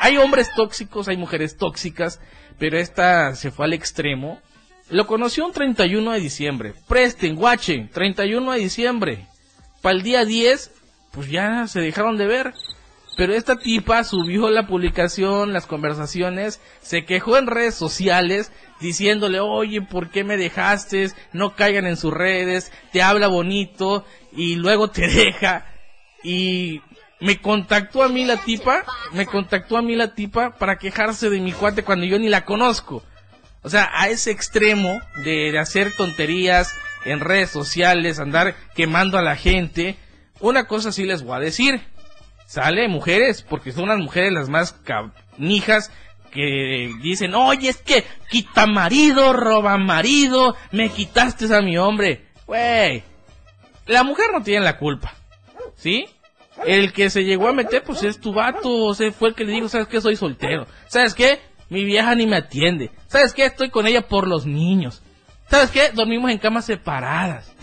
hay 0.01 0.17
hombres 0.17 0.49
tóxicos, 0.53 1.07
hay 1.07 1.15
mujeres 1.15 1.55
tóxicas, 1.55 2.19
pero 2.59 2.77
esta 2.77 3.35
se 3.35 3.51
fue 3.51 3.65
al 3.65 3.73
extremo. 3.73 4.41
Lo 4.89 5.07
conoció 5.07 5.45
un 5.45 5.53
31 5.53 6.11
de 6.11 6.19
diciembre, 6.19 6.73
presten, 6.87 7.35
guachen, 7.35 7.89
31 7.89 8.51
de 8.51 8.59
diciembre. 8.59 9.27
Para 9.81 9.95
el 9.95 10.03
día 10.03 10.25
10, 10.25 10.71
pues 11.11 11.29
ya 11.29 11.67
se 11.67 11.79
dejaron 11.79 12.17
de 12.17 12.27
ver. 12.27 12.53
Pero 13.15 13.33
esta 13.33 13.55
tipa 13.55 14.03
subió 14.03 14.49
la 14.49 14.67
publicación, 14.67 15.51
las 15.51 15.65
conversaciones, 15.65 16.61
se 16.81 17.03
quejó 17.03 17.37
en 17.37 17.47
redes 17.47 17.73
sociales 17.73 18.51
diciéndole, 18.79 19.39
oye, 19.39 19.81
¿por 19.81 20.11
qué 20.11 20.23
me 20.23 20.37
dejaste? 20.37 21.09
No 21.33 21.55
caigan 21.55 21.87
en 21.87 21.97
sus 21.97 22.13
redes, 22.13 22.71
te 22.91 23.01
habla 23.01 23.27
bonito 23.27 24.05
y 24.31 24.55
luego 24.55 24.89
te 24.89 25.07
deja. 25.07 25.65
Y 26.23 26.81
me 27.19 27.39
contactó 27.39 28.03
a 28.03 28.09
mí 28.09 28.25
la 28.25 28.37
tipa, 28.37 28.83
me 29.13 29.25
contactó 29.25 29.77
a 29.77 29.81
mí 29.81 29.95
la 29.95 30.13
tipa 30.13 30.51
para 30.51 30.77
quejarse 30.77 31.29
de 31.29 31.39
mi 31.39 31.51
cuate 31.51 31.83
cuando 31.83 32.05
yo 32.05 32.19
ni 32.19 32.29
la 32.29 32.45
conozco. 32.45 33.03
O 33.63 33.69
sea, 33.69 33.89
a 33.93 34.09
ese 34.09 34.31
extremo 34.31 35.01
de, 35.23 35.51
de 35.51 35.59
hacer 35.59 35.93
tonterías 35.95 36.73
en 37.05 37.19
redes 37.19 37.49
sociales, 37.49 38.19
andar 38.19 38.55
quemando 38.75 39.17
a 39.17 39.21
la 39.21 39.35
gente. 39.35 39.97
Una 40.39 40.67
cosa 40.67 40.91
sí 40.91 41.03
les 41.05 41.23
voy 41.23 41.37
a 41.37 41.39
decir. 41.39 41.81
Sale 42.45 42.87
mujeres, 42.87 43.43
porque 43.43 43.73
son 43.73 43.89
las 43.89 43.97
mujeres 43.97 44.31
las 44.31 44.47
más 44.47 44.71
canijas 44.71 45.91
que 46.31 46.93
dicen, 47.01 47.33
oye, 47.35 47.69
es 47.69 47.77
que 47.77 48.05
quita 48.29 48.67
marido, 48.67 49.33
roba 49.33 49.77
marido, 49.77 50.55
me 50.71 50.89
quitaste 50.89 51.53
a 51.53 51.61
mi 51.61 51.77
hombre. 51.77 52.25
Güey, 52.45 53.03
la 53.85 54.03
mujer 54.03 54.27
no 54.31 54.41
tiene 54.43 54.63
la 54.63 54.77
culpa, 54.77 55.13
¿sí? 55.77 56.07
El 56.65 56.91
que 56.91 57.09
se 57.09 57.23
llegó 57.23 57.47
a 57.47 57.53
meter, 57.53 57.83
pues 57.83 58.03
es 58.03 58.19
tu 58.19 58.33
vato, 58.33 58.85
o 58.85 58.93
sea, 58.93 59.11
fue 59.11 59.29
el 59.29 59.35
que 59.35 59.45
le 59.45 59.53
dijo, 59.53 59.69
¿sabes 59.69 59.87
qué? 59.87 60.01
Soy 60.01 60.15
soltero. 60.15 60.67
¿Sabes 60.87 61.13
qué? 61.13 61.39
Mi 61.69 61.85
vieja 61.85 62.13
ni 62.15 62.25
me 62.25 62.37
atiende. 62.37 62.91
¿Sabes 63.07 63.33
qué? 63.33 63.45
Estoy 63.45 63.69
con 63.69 63.87
ella 63.87 64.07
por 64.07 64.27
los 64.27 64.45
niños. 64.45 65.03
¿Sabes 65.49 65.71
qué? 65.71 65.91
Dormimos 65.93 66.31
en 66.31 66.39
camas 66.39 66.65
separadas. 66.65 67.53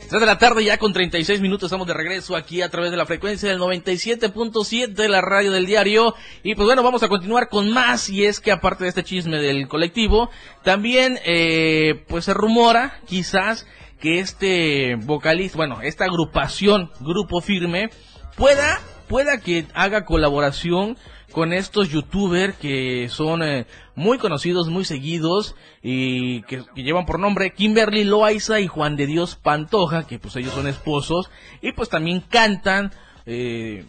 3 0.10 0.22
de 0.22 0.26
la 0.26 0.38
tarde 0.38 0.64
ya 0.64 0.78
con 0.78 0.94
36 0.94 1.42
minutos 1.42 1.68
estamos 1.68 1.88
de 1.88 1.94
regreso 1.94 2.36
aquí 2.36 2.62
a 2.62 2.70
través 2.70 2.92
de 2.92 2.98
la 2.98 3.08
frecuencia 3.08 3.50
del 3.50 3.60
97.7 3.60 4.94
de 4.94 5.10
la 5.10 5.22
radio 5.22 5.52
del 5.52 5.66
diario 5.66 6.14
y 6.44 6.54
pues 6.54 6.68
bueno 6.68 6.84
vamos 6.84 7.02
a 7.02 7.08
continuar 7.08 7.50
con 7.50 7.72
más 7.72 8.08
y 8.10 8.24
es 8.24 8.40
que 8.40 8.52
aparte 8.52 8.84
de 8.84 8.90
este 8.90 9.04
chisme 9.04 9.42
del 9.42 9.68
colectivo 9.68 10.30
también 10.64 11.20
eh, 11.26 12.06
pues 12.08 12.26
se 12.26 12.36
rumora 12.36 13.00
quizás 13.08 13.66
que 14.00 14.20
este 14.20 14.96
vocalista 14.96 15.58
bueno 15.58 15.82
esta 15.82 16.06
agrupación 16.06 16.92
grupo 17.00 17.42
firme 17.42 17.90
pueda 18.38 18.80
pueda 19.08 19.40
que 19.40 19.66
haga 19.74 20.06
colaboración 20.06 20.98
con 21.36 21.52
estos 21.52 21.90
youtubers 21.90 22.56
que 22.56 23.10
son 23.10 23.44
eh, 23.44 23.68
muy 23.94 24.18
conocidos, 24.18 24.70
muy 24.70 24.86
seguidos 24.86 25.58
y 25.84 26.44
que, 26.44 26.64
llevan 26.78 27.06
por 27.06 27.20
nombre 27.20 27.52
Kimberly 27.52 28.06
Loaiza 28.06 28.62
y 28.62 28.68
Juan 28.68 28.96
de 28.96 29.06
Dios 29.06 29.36
Pantoja, 29.36 30.08
que 30.08 30.18
pues 30.18 30.38
ellos 30.38 30.54
son 30.54 30.66
esposos 30.66 31.30
y 31.62 31.74
pues 31.74 31.90
también 31.90 32.22
cantan 32.22 32.94
eh, 33.26 33.84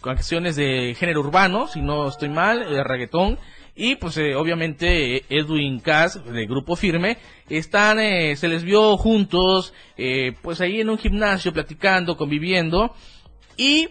canciones 0.00 0.56
de 0.56 0.96
género 0.98 1.20
urbano, 1.20 1.66
si 1.66 1.82
no 1.82 2.08
estoy 2.08 2.30
mal, 2.30 2.60
de 2.60 2.82
reggaetón. 2.82 3.38
Y 3.74 3.96
pues 3.96 4.16
eh, 4.16 4.34
obviamente 4.34 5.26
Edwin 5.28 5.80
Cass 5.80 6.24
de 6.24 6.46
Grupo 6.46 6.76
Firme 6.76 7.18
están, 7.50 7.98
eh, 7.98 8.34
se 8.36 8.48
les 8.48 8.64
vio 8.64 8.96
juntos, 8.96 9.74
eh, 9.98 10.32
pues 10.40 10.62
ahí 10.62 10.80
en 10.80 10.88
un 10.88 10.96
gimnasio 10.96 11.52
platicando, 11.52 12.16
conviviendo 12.16 12.94
y 13.58 13.90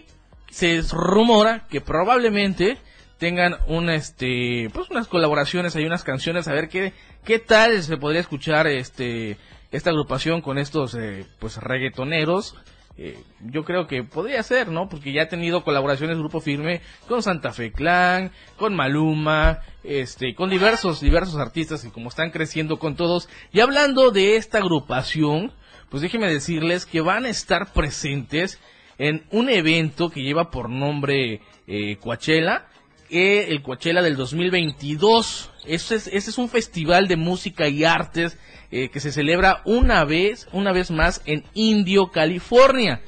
se 0.50 0.82
rumora 0.90 1.68
que 1.70 1.80
probablemente 1.80 2.78
tengan 3.18 3.56
un 3.66 3.88
este 3.90 4.68
pues 4.72 4.90
unas 4.90 5.08
colaboraciones 5.08 5.74
hay 5.76 5.86
unas 5.86 6.04
canciones 6.04 6.48
a 6.48 6.52
ver 6.52 6.68
qué 6.68 6.92
qué 7.24 7.38
tal 7.38 7.82
se 7.82 7.96
podría 7.96 8.20
escuchar 8.20 8.66
este 8.66 9.38
esta 9.70 9.90
agrupación 9.90 10.40
con 10.40 10.58
estos 10.58 10.94
eh, 10.94 11.26
pues 11.38 11.56
reggaetoneros. 11.58 12.56
Eh, 12.98 13.22
yo 13.40 13.64
creo 13.64 13.86
que 13.86 14.04
podría 14.04 14.42
ser 14.42 14.68
no 14.68 14.88
porque 14.88 15.12
ya 15.12 15.24
ha 15.24 15.28
tenido 15.28 15.64
colaboraciones 15.64 16.16
grupo 16.16 16.40
firme 16.40 16.80
con 17.06 17.22
Santa 17.22 17.52
Fe 17.52 17.70
Clan 17.70 18.32
con 18.56 18.74
Maluma 18.74 19.60
este 19.84 20.34
con 20.34 20.48
diversos 20.48 21.02
diversos 21.02 21.36
artistas 21.36 21.84
y 21.84 21.90
como 21.90 22.08
están 22.08 22.30
creciendo 22.30 22.78
con 22.78 22.96
todos. 22.96 23.28
Y 23.52 23.60
hablando 23.60 24.12
de 24.12 24.36
esta 24.36 24.58
agrupación 24.58 25.52
pues 25.90 26.02
déjenme 26.02 26.32
decirles 26.32 26.86
que 26.86 27.02
van 27.02 27.26
a 27.26 27.28
estar 27.28 27.72
presentes 27.74 28.58
en 28.96 29.26
un 29.30 29.50
evento 29.50 30.08
que 30.08 30.22
lleva 30.22 30.50
por 30.50 30.70
nombre 30.70 31.42
eh, 31.66 31.96
Coachella 31.96 32.66
eh, 33.10 33.46
el 33.48 33.62
Coachella 33.62 34.02
del 34.02 34.16
2022. 34.16 35.50
Este 35.66 35.94
es, 35.96 36.08
es 36.08 36.38
un 36.38 36.48
festival 36.48 37.08
de 37.08 37.16
música 37.16 37.68
y 37.68 37.84
artes 37.84 38.38
eh, 38.70 38.88
que 38.88 39.00
se 39.00 39.12
celebra 39.12 39.62
una 39.64 40.04
vez, 40.04 40.48
una 40.52 40.72
vez 40.72 40.90
más 40.90 41.22
en 41.26 41.44
Indio, 41.54 42.10
California. 42.10 43.00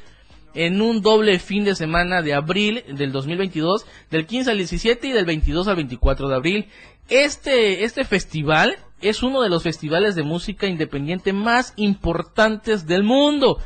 En 0.55 0.81
un 0.81 1.03
doble 1.03 1.39
fin 1.39 1.65
de 1.65 1.75
semana 1.75 2.23
de 2.23 2.35
abril 2.35 2.83
del 2.89 3.13
2022, 3.13 3.87
del 4.11 4.27
15 4.27 4.51
al 4.51 4.57
17 4.57 5.07
y 5.07 5.13
del 5.13 5.25
22 5.25 5.69
al 5.69 5.77
24 5.77 6.29
de 6.29 6.35
abril. 6.35 6.67
Este, 7.09 7.85
este 7.85 8.05
festival 8.05 8.77
es 9.01 9.23
uno 9.23 9.43
de 9.43 9.49
los 9.49 9.63
festivales 9.63 10.15
de 10.15 10.23
música 10.23 10.67
independiente 10.67 11.33
más 11.33 11.75
importantes 11.77 12.87
del 12.87 13.05
mundo 13.05 13.59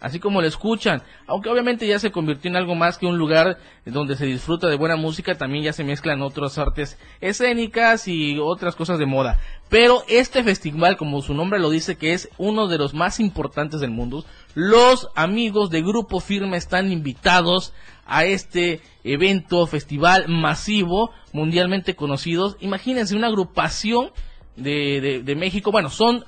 así 0.00 0.18
como 0.18 0.40
lo 0.40 0.48
escuchan, 0.48 1.02
aunque 1.26 1.50
obviamente 1.50 1.86
ya 1.86 1.98
se 1.98 2.10
convirtió 2.10 2.50
en 2.50 2.56
algo 2.56 2.74
más 2.74 2.98
que 2.98 3.06
un 3.06 3.18
lugar 3.18 3.58
donde 3.84 4.16
se 4.16 4.26
disfruta 4.26 4.68
de 4.68 4.76
buena 4.76 4.96
música, 4.96 5.36
también 5.36 5.64
ya 5.64 5.72
se 5.72 5.84
mezclan 5.84 6.22
otras 6.22 6.58
artes 6.58 6.98
escénicas 7.20 8.08
y 8.08 8.38
otras 8.38 8.74
cosas 8.74 8.98
de 8.98 9.06
moda. 9.06 9.38
Pero 9.68 10.02
este 10.08 10.42
festival, 10.42 10.96
como 10.96 11.22
su 11.22 11.34
nombre 11.34 11.60
lo 11.60 11.70
dice, 11.70 11.96
que 11.96 12.12
es 12.12 12.28
uno 12.38 12.66
de 12.66 12.78
los 12.78 12.94
más 12.94 13.20
importantes 13.20 13.80
del 13.80 13.90
mundo, 13.90 14.24
los 14.54 15.08
amigos 15.14 15.70
de 15.70 15.82
Grupo 15.82 16.18
Firme 16.20 16.56
están 16.56 16.90
invitados 16.90 17.72
a 18.06 18.24
este 18.24 18.80
evento, 19.04 19.66
festival 19.66 20.26
masivo, 20.28 21.12
mundialmente 21.32 21.94
conocidos. 21.94 22.56
Imagínense 22.58 23.14
una 23.14 23.28
agrupación 23.28 24.10
de, 24.60 25.00
de, 25.00 25.22
de 25.22 25.34
México, 25.34 25.72
bueno, 25.72 25.90
son 25.90 26.24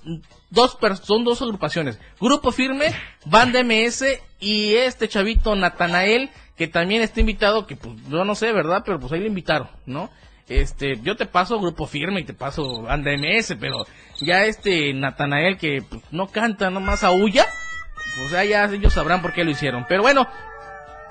dos 0.51 0.77
son 1.03 1.25
dos 1.25 1.41
agrupaciones, 1.43 1.99
Grupo 2.21 2.53
Firme, 2.53 2.95
Banda 3.25 3.63
MS 3.63 4.05
y 4.41 4.75
este 4.75 5.09
chavito 5.09 5.55
Natanael 5.55 6.31
que 6.57 6.69
también 6.69 7.03
está 7.03 7.21
invitado, 7.21 7.67
que 7.67 7.77
pues 7.77 7.97
yo 8.09 8.25
no 8.25 8.35
sé, 8.35 8.53
¿verdad? 8.53 8.83
Pero 8.85 9.01
pues 9.01 9.13
ahí 9.13 9.21
le 9.21 9.27
invitaron, 9.27 9.69
¿no? 9.87 10.11
Este, 10.49 11.01
yo 11.03 11.17
te 11.17 11.27
paso 11.27 11.59
Grupo 11.59 11.87
Firme 11.87 12.21
y 12.21 12.25
te 12.25 12.35
paso 12.35 12.83
Banda 12.83 13.11
MS, 13.17 13.57
pero 13.59 13.87
ya 14.21 14.45
este 14.45 14.93
Natanael 14.93 15.57
que 15.57 15.83
pues, 15.89 16.03
no 16.11 16.27
canta, 16.27 16.71
nomás 16.71 17.05
aúlla, 17.05 17.47
pues 18.19 18.49
ya 18.49 18.65
ellos 18.65 18.93
sabrán 18.93 19.23
por 19.23 19.33
qué 19.33 19.45
lo 19.45 19.51
hicieron. 19.51 19.87
Pero 19.89 20.03
bueno, 20.03 20.29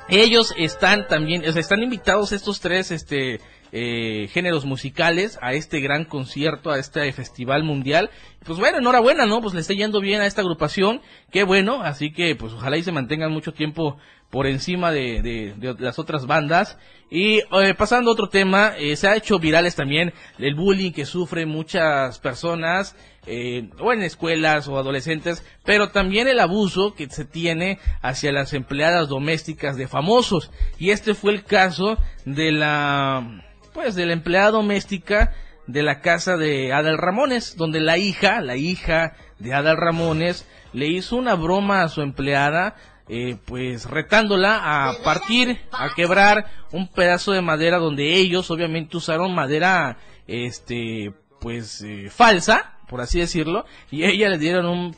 ellos 0.10 0.54
están 0.58 1.08
también, 1.08 1.48
o 1.48 1.52
sea, 1.52 1.62
están 1.62 1.82
invitados 1.82 2.32
estos 2.34 2.60
tres, 2.60 2.92
este, 2.92 3.40
eh, 3.72 4.28
géneros 4.32 4.66
musicales 4.66 5.38
a 5.42 5.54
este 5.54 5.80
gran 5.80 6.06
concierto, 6.06 6.72
a 6.72 6.80
este 6.80 7.12
festival 7.14 7.64
mundial. 7.64 8.10
Pues 8.44 8.60
bueno, 8.60 8.80
enhorabuena, 8.80 9.26
¿no? 9.26 9.42
Pues 9.42 9.54
le 9.54 9.62
está 9.62 9.74
yendo 9.74 10.02
bien 10.02 10.22
a 10.22 10.26
esta 10.26 10.42
agrupación, 10.42 11.02
qué 11.32 11.44
bueno, 11.44 11.82
así 11.82 12.12
que 12.12 12.36
pues 12.36 12.54
ojalá 12.54 12.78
y 12.78 12.84
se 12.84 12.92
mantengan 12.92 13.32
mucho 13.32 13.54
tiempo 13.54 13.98
por 14.32 14.48
encima 14.48 14.92
de, 14.92 15.22
de, 15.22 15.54
de 15.58 15.76
las 15.80 16.00
otras 16.00 16.26
bandas. 16.26 16.78
Y 17.10 17.40
eh, 17.40 17.76
pasando 17.78 18.10
a 18.10 18.14
otro 18.14 18.30
tema, 18.30 18.74
eh, 18.78 18.96
se 18.96 19.08
ha 19.08 19.16
hecho 19.18 19.38
virales 19.38 19.76
también 19.76 20.14
el 20.40 20.56
bullying 20.56 20.94
que 20.94 21.06
sufren 21.06 21.50
muchas 21.50 22.18
personas, 22.20 22.96
eh, 23.28 23.70
o 23.80 23.94
en 23.94 24.02
escuelas 24.02 24.68
o 24.68 24.80
adolescentes, 24.80 25.46
pero 25.64 25.90
también 25.90 26.28
el 26.28 26.40
abuso 26.40 26.96
que 26.96 27.10
se 27.10 27.26
tiene 27.26 27.78
hacia 28.02 28.32
las 28.32 28.54
empleadas 28.54 29.10
domésticas 29.10 29.76
de 29.78 29.88
famosos. 29.88 30.52
Y 30.80 30.90
este 30.92 31.14
fue 31.14 31.34
el 31.34 31.44
caso 31.44 31.98
de 32.26 32.54
la, 32.54 33.44
pues, 33.74 33.96
de 33.96 34.06
la 34.06 34.14
empleada 34.14 34.52
doméstica 34.52 35.34
de 35.68 35.84
la 35.84 36.02
casa 36.02 36.38
de 36.38 36.74
Adal 36.74 36.98
Ramones, 36.98 37.56
donde 37.56 37.80
la 37.80 37.98
hija, 37.98 38.42
la 38.42 38.56
hija 38.58 39.14
de 39.40 39.54
Adal 39.54 39.78
Ramones, 39.78 40.46
le 40.74 40.88
hizo 40.88 41.16
una 41.16 41.36
broma 41.36 41.84
a 41.84 41.90
su 41.90 42.02
empleada 42.02 42.76
eh, 43.10 43.36
pues 43.46 43.90
retándola 43.90 44.88
a 44.90 44.94
partir, 45.04 45.60
a 45.72 45.90
quebrar 45.96 46.46
un 46.72 46.88
pedazo 46.88 47.34
de 47.34 47.42
madera 47.42 47.78
donde 47.78 48.16
ellos 48.16 48.50
obviamente 48.52 48.96
usaron 48.96 49.36
madera, 49.36 49.98
este, 50.28 51.14
pues 51.42 51.82
eh, 51.82 52.10
falsa, 52.10 52.78
por 52.88 53.02
así 53.02 53.20
decirlo, 53.20 53.66
y 53.90 54.04
ella 54.06 54.30
le 54.30 54.38
dieron 54.38 54.66
un, 54.66 54.96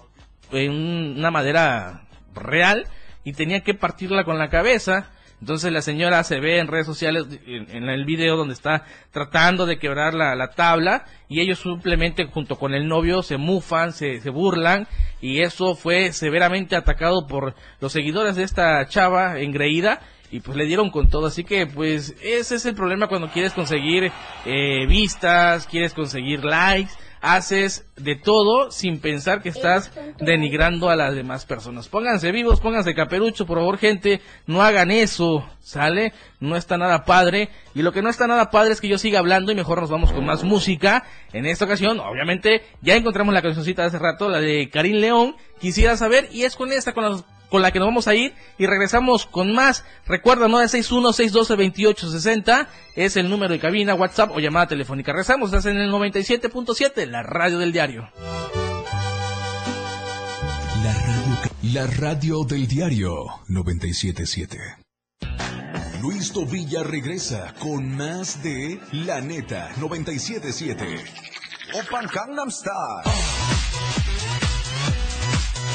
eh, 0.52 0.70
un- 0.70 1.16
una 1.18 1.32
madera 1.32 2.04
real 2.36 2.86
y 3.24 3.34
tenía 3.34 3.62
que 3.62 3.74
partirla 3.74 4.24
con 4.26 4.38
la 4.38 4.50
cabeza. 4.50 5.10
Entonces 5.44 5.74
la 5.74 5.82
señora 5.82 6.24
se 6.24 6.40
ve 6.40 6.60
en 6.60 6.68
redes 6.68 6.86
sociales, 6.86 7.26
en, 7.46 7.70
en 7.70 7.90
el 7.90 8.06
video 8.06 8.38
donde 8.38 8.54
está 8.54 8.86
tratando 9.12 9.66
de 9.66 9.78
quebrar 9.78 10.14
la, 10.14 10.36
la 10.36 10.52
tabla 10.52 11.04
y 11.28 11.42
ellos 11.42 11.60
simplemente 11.60 12.28
junto 12.28 12.56
con 12.56 12.74
el 12.74 12.88
novio 12.88 13.22
se 13.24 13.36
mufan, 13.36 13.92
se, 13.92 14.22
se 14.22 14.30
burlan 14.30 14.88
y 15.20 15.42
eso 15.42 15.76
fue 15.76 16.14
severamente 16.14 16.78
atacado 16.78 17.28
por 17.28 17.56
los 17.82 17.92
seguidores 17.92 18.38
de 18.38 18.44
esta 18.44 18.88
chava 18.88 19.38
engreída 19.42 20.00
y 20.32 20.40
pues 20.40 20.56
le 20.56 20.66
dieron 20.66 20.90
con 20.92 21.10
todo. 21.10 21.26
Así 21.28 21.44
que 21.44 21.68
pues 21.68 22.16
ese 22.24 22.56
es 22.56 22.66
el 22.66 22.74
problema 22.74 23.10
cuando 23.10 23.28
quieres 23.28 23.52
conseguir 23.52 24.14
eh, 24.46 24.86
vistas, 24.88 25.68
quieres 25.68 25.94
conseguir 25.94 26.46
likes, 26.46 26.94
haces 27.24 27.86
de 27.96 28.18
todo 28.18 28.70
sin 28.70 29.00
pensar 29.00 29.42
que 29.42 29.48
estás 29.48 29.92
denigrando 30.20 30.90
a 30.90 30.98
las 30.98 31.16
demás 31.16 31.46
personas. 31.46 31.88
Pónganse 31.88 32.34
vivos, 32.34 32.60
pónganse 32.60 32.94
caperucho, 32.94 33.46
por 33.46 33.60
favor 33.60 33.78
gente, 33.78 34.20
no 34.46 34.62
hagan 34.62 34.92
eso, 34.92 35.48
¿sale? 35.62 36.12
No 36.42 36.58
está 36.58 36.78
nada 36.78 37.06
padre. 37.06 37.48
Y 37.74 37.82
lo 37.82 37.94
que 37.94 38.02
no 38.02 38.10
está 38.10 38.28
nada 38.28 38.52
padre 38.52 38.74
es 38.74 38.82
que 38.82 38.90
yo 38.90 38.98
siga 38.98 39.20
hablando 39.20 39.54
y 39.54 39.56
mejor 39.56 39.80
nos 39.80 39.90
vamos 39.90 40.12
con 40.12 40.26
más 40.26 40.44
música. 40.44 41.06
En 41.32 41.46
esta 41.46 41.64
ocasión, 41.64 42.02
obviamente, 42.02 42.62
ya 42.82 42.96
encontramos 42.96 43.34
la 43.34 43.42
cancioncita 43.42 43.84
de 43.84 43.88
hace 43.88 44.00
rato, 44.00 44.28
la 44.28 44.42
de 44.42 44.70
Karim 44.70 44.98
León. 44.98 45.38
Quisiera 45.62 45.96
saber, 45.96 46.28
y 46.30 46.44
es 46.44 46.58
con 46.58 46.74
esta, 46.74 46.92
con 46.92 47.06
las 47.06 47.24
con 47.54 47.62
la 47.62 47.72
que 47.72 47.78
nos 47.78 47.90
vamos 47.90 48.08
a 48.08 48.16
ir 48.16 48.34
y 48.58 48.66
regresamos 48.66 49.28
con 49.28 49.54
más. 49.54 49.86
Recuerda, 50.08 50.48
no 50.48 50.58
de 50.58 50.66
61-612-2860 50.66 52.66
es 52.96 53.16
el 53.16 53.30
número 53.30 53.54
de 53.54 53.60
cabina, 53.60 53.94
WhatsApp 53.94 54.32
o 54.32 54.40
llamada 54.40 54.66
telefónica. 54.66 55.12
Regresamos, 55.12 55.50
estás 55.50 55.68
en 55.68 55.78
el 55.78 55.92
97.7, 55.92 57.06
la 57.06 57.22
radio 57.22 57.60
del 57.60 57.72
diario. 57.72 58.10
La 60.84 60.94
radio, 60.94 61.38
la 61.74 61.86
radio 61.86 62.44
del 62.44 62.66
diario 62.66 63.14
977. 63.48 64.58
Luis 66.02 66.34
Tobilla 66.34 66.82
regresa 66.82 67.54
con 67.60 67.96
más 67.96 68.42
de 68.42 68.80
La 68.94 69.22
Neta 69.22 69.70
977. 69.78 70.84
Open 71.76 72.10
Gangnam 72.12 72.50
Style. 72.50 73.04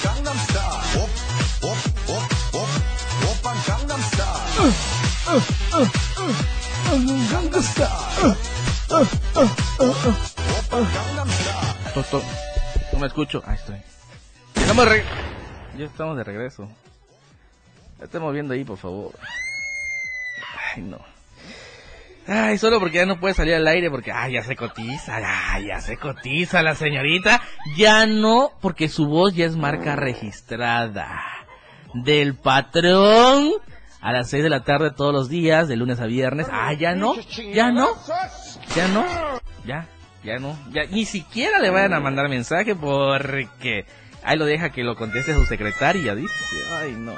Gangnam 0.02 0.36
Style. 0.38 0.87
Style. 4.58 5.88
Gangnam 7.30 7.62
Style. 7.62 8.36
Open 10.58 10.84
Gangnam 10.94 11.28
Style. 11.30 11.92
To- 11.94 12.02
to- 12.02 12.22
No 12.92 12.98
me 12.98 13.06
escucho. 13.06 13.42
Ahí 13.46 13.54
estoy. 13.54 13.76
Estamos 14.56 14.88
re- 14.88 15.04
Ya 15.76 15.84
estamos 15.84 16.16
de 16.16 16.24
regreso. 16.24 16.68
Ya 17.98 18.04
estamos 18.04 18.32
viendo 18.32 18.54
ahí, 18.54 18.64
por 18.64 18.78
favor. 18.78 19.12
Ay, 20.74 20.82
no. 20.82 20.98
Ay, 22.26 22.58
solo 22.58 22.78
porque 22.78 22.96
ya 22.98 23.06
no 23.06 23.18
puede 23.20 23.34
salir 23.34 23.54
al 23.54 23.66
aire 23.68 23.90
porque, 23.90 24.12
ay, 24.12 24.32
ya 24.34 24.42
se 24.42 24.54
cotiza, 24.54 25.16
ay, 25.24 25.68
ya 25.68 25.80
se 25.80 25.96
cotiza 25.96 26.62
la 26.62 26.74
señorita. 26.74 27.40
Ya 27.76 28.04
no, 28.06 28.50
porque 28.60 28.88
su 28.88 29.06
voz 29.06 29.34
ya 29.34 29.46
es 29.46 29.56
marca 29.56 29.96
registrada. 29.96 31.22
Del 31.94 32.34
patrón 32.34 33.52
a 34.08 34.12
las 34.12 34.30
6 34.30 34.42
de 34.42 34.48
la 34.48 34.60
tarde 34.60 34.90
todos 34.90 35.12
los 35.12 35.28
días, 35.28 35.68
de 35.68 35.76
lunes 35.76 36.00
a 36.00 36.06
viernes. 36.06 36.46
Ah, 36.50 36.72
ya 36.72 36.94
no, 36.94 37.14
ya 37.52 37.70
no, 37.70 37.88
ya 38.74 38.88
no, 38.88 39.04
ya, 39.66 39.86
ya 40.24 40.38
no, 40.38 40.58
ya 40.70 40.86
ni 40.86 41.04
siquiera 41.04 41.58
le 41.58 41.68
vayan 41.68 41.92
a 41.92 42.00
mandar 42.00 42.30
mensaje 42.30 42.74
porque 42.74 43.84
ahí 44.24 44.38
lo 44.38 44.46
deja 44.46 44.70
que 44.70 44.82
lo 44.82 44.96
conteste 44.96 45.34
su 45.34 45.44
secretaria, 45.44 46.14
dice. 46.14 46.32
Ay, 46.72 46.92
no. 46.92 47.16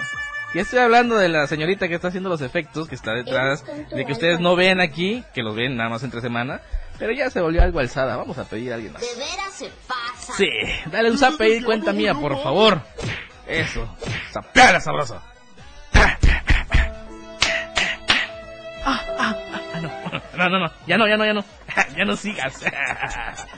Y 0.53 0.59
estoy 0.59 0.81
hablando 0.81 1.17
de 1.17 1.29
la 1.29 1.47
señorita 1.47 1.87
que 1.87 1.95
está 1.95 2.09
haciendo 2.09 2.29
los 2.29 2.41
efectos, 2.41 2.89
que 2.89 2.97
está 2.97 3.13
detrás, 3.13 3.65
de 3.95 4.05
que 4.05 4.11
ustedes 4.11 4.41
no 4.41 4.57
ven 4.57 4.81
aquí, 4.81 5.23
que 5.33 5.45
los 5.45 5.55
ven 5.55 5.77
nada 5.77 5.91
más 5.91 6.03
entre 6.03 6.21
semana, 6.21 6.61
pero 6.99 7.13
ya 7.13 7.31
se 7.31 7.41
volvió 7.41 7.63
algo 7.63 7.79
alzada. 7.79 8.17
Vamos 8.17 8.37
a 8.39 8.47
pedir 8.47 8.73
a 8.73 8.75
alguien 8.75 8.95
más. 8.95 9.03
De 9.03 9.15
veras 9.15 9.53
se 9.53 9.71
pasa. 9.87 10.33
Sí, 10.37 10.49
dale 10.91 11.09
un 11.13 11.19
zap 11.19 11.41
y 11.41 11.63
cuenta 11.63 11.93
mía, 11.93 12.15
por 12.15 12.37
favor. 12.43 12.83
Eso, 13.47 13.97
zapeala 14.33 14.81
sabrosa. 14.81 15.23
No, 20.49 20.59
no, 20.59 20.67
no, 20.67 20.73
ya 20.87 20.97
no, 20.97 21.07
ya 21.07 21.17
no, 21.17 21.27
ya 21.27 21.35
no, 21.35 21.45
ya 21.97 22.05
no 22.05 22.17
sigas. 22.17 22.61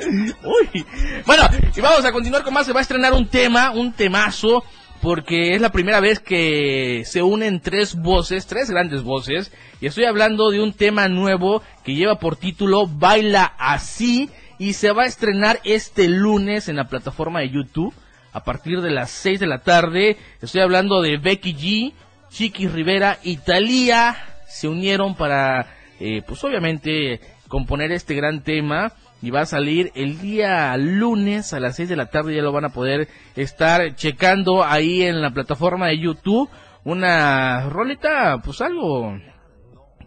Uy. 0.00 0.84
Bueno, 1.26 1.44
y 1.74 1.80
vamos 1.80 2.04
a 2.04 2.12
continuar 2.12 2.42
con 2.42 2.54
más. 2.54 2.66
Se 2.66 2.72
va 2.72 2.80
a 2.80 2.82
estrenar 2.82 3.12
un 3.12 3.28
tema, 3.28 3.70
un 3.70 3.92
temazo, 3.92 4.64
porque 5.00 5.54
es 5.54 5.60
la 5.60 5.70
primera 5.70 6.00
vez 6.00 6.18
que 6.18 7.02
se 7.04 7.22
unen 7.22 7.60
tres 7.60 7.94
voces, 7.94 8.46
tres 8.46 8.70
grandes 8.70 9.02
voces, 9.02 9.52
y 9.80 9.86
estoy 9.86 10.04
hablando 10.04 10.50
de 10.50 10.60
un 10.60 10.72
tema 10.72 11.08
nuevo 11.08 11.62
que 11.84 11.94
lleva 11.94 12.18
por 12.18 12.36
título 12.36 12.86
Baila 12.86 13.54
así, 13.58 14.30
y 14.58 14.72
se 14.72 14.92
va 14.92 15.04
a 15.04 15.06
estrenar 15.06 15.60
este 15.64 16.08
lunes 16.08 16.68
en 16.68 16.76
la 16.76 16.88
plataforma 16.88 17.40
de 17.40 17.50
YouTube 17.50 17.94
a 18.32 18.44
partir 18.44 18.80
de 18.80 18.90
las 18.90 19.10
6 19.10 19.40
de 19.40 19.46
la 19.46 19.58
tarde. 19.58 20.16
Estoy 20.40 20.62
hablando 20.62 21.02
de 21.02 21.18
Becky 21.18 21.54
G, 21.54 21.92
Chiqui 22.30 22.66
Rivera 22.68 23.18
y 23.22 23.36
Thalía 23.36 24.16
se 24.48 24.68
unieron 24.68 25.14
para, 25.14 25.66
eh, 26.02 26.22
pues 26.26 26.42
obviamente, 26.42 27.20
componer 27.48 27.92
este 27.92 28.14
gran 28.14 28.42
tema. 28.42 28.92
Y 29.22 29.30
va 29.30 29.42
a 29.42 29.46
salir 29.46 29.92
el 29.94 30.20
día 30.20 30.76
lunes 30.76 31.52
a 31.52 31.60
las 31.60 31.76
6 31.76 31.88
de 31.88 31.94
la 31.96 32.06
tarde. 32.06 32.34
Ya 32.34 32.42
lo 32.42 32.50
van 32.50 32.64
a 32.64 32.72
poder 32.72 33.06
estar 33.36 33.94
checando 33.94 34.64
ahí 34.64 35.02
en 35.02 35.22
la 35.22 35.30
plataforma 35.30 35.86
de 35.86 35.98
YouTube. 36.00 36.50
Una 36.84 37.68
rolita, 37.70 38.40
pues 38.44 38.60
algo, 38.60 39.16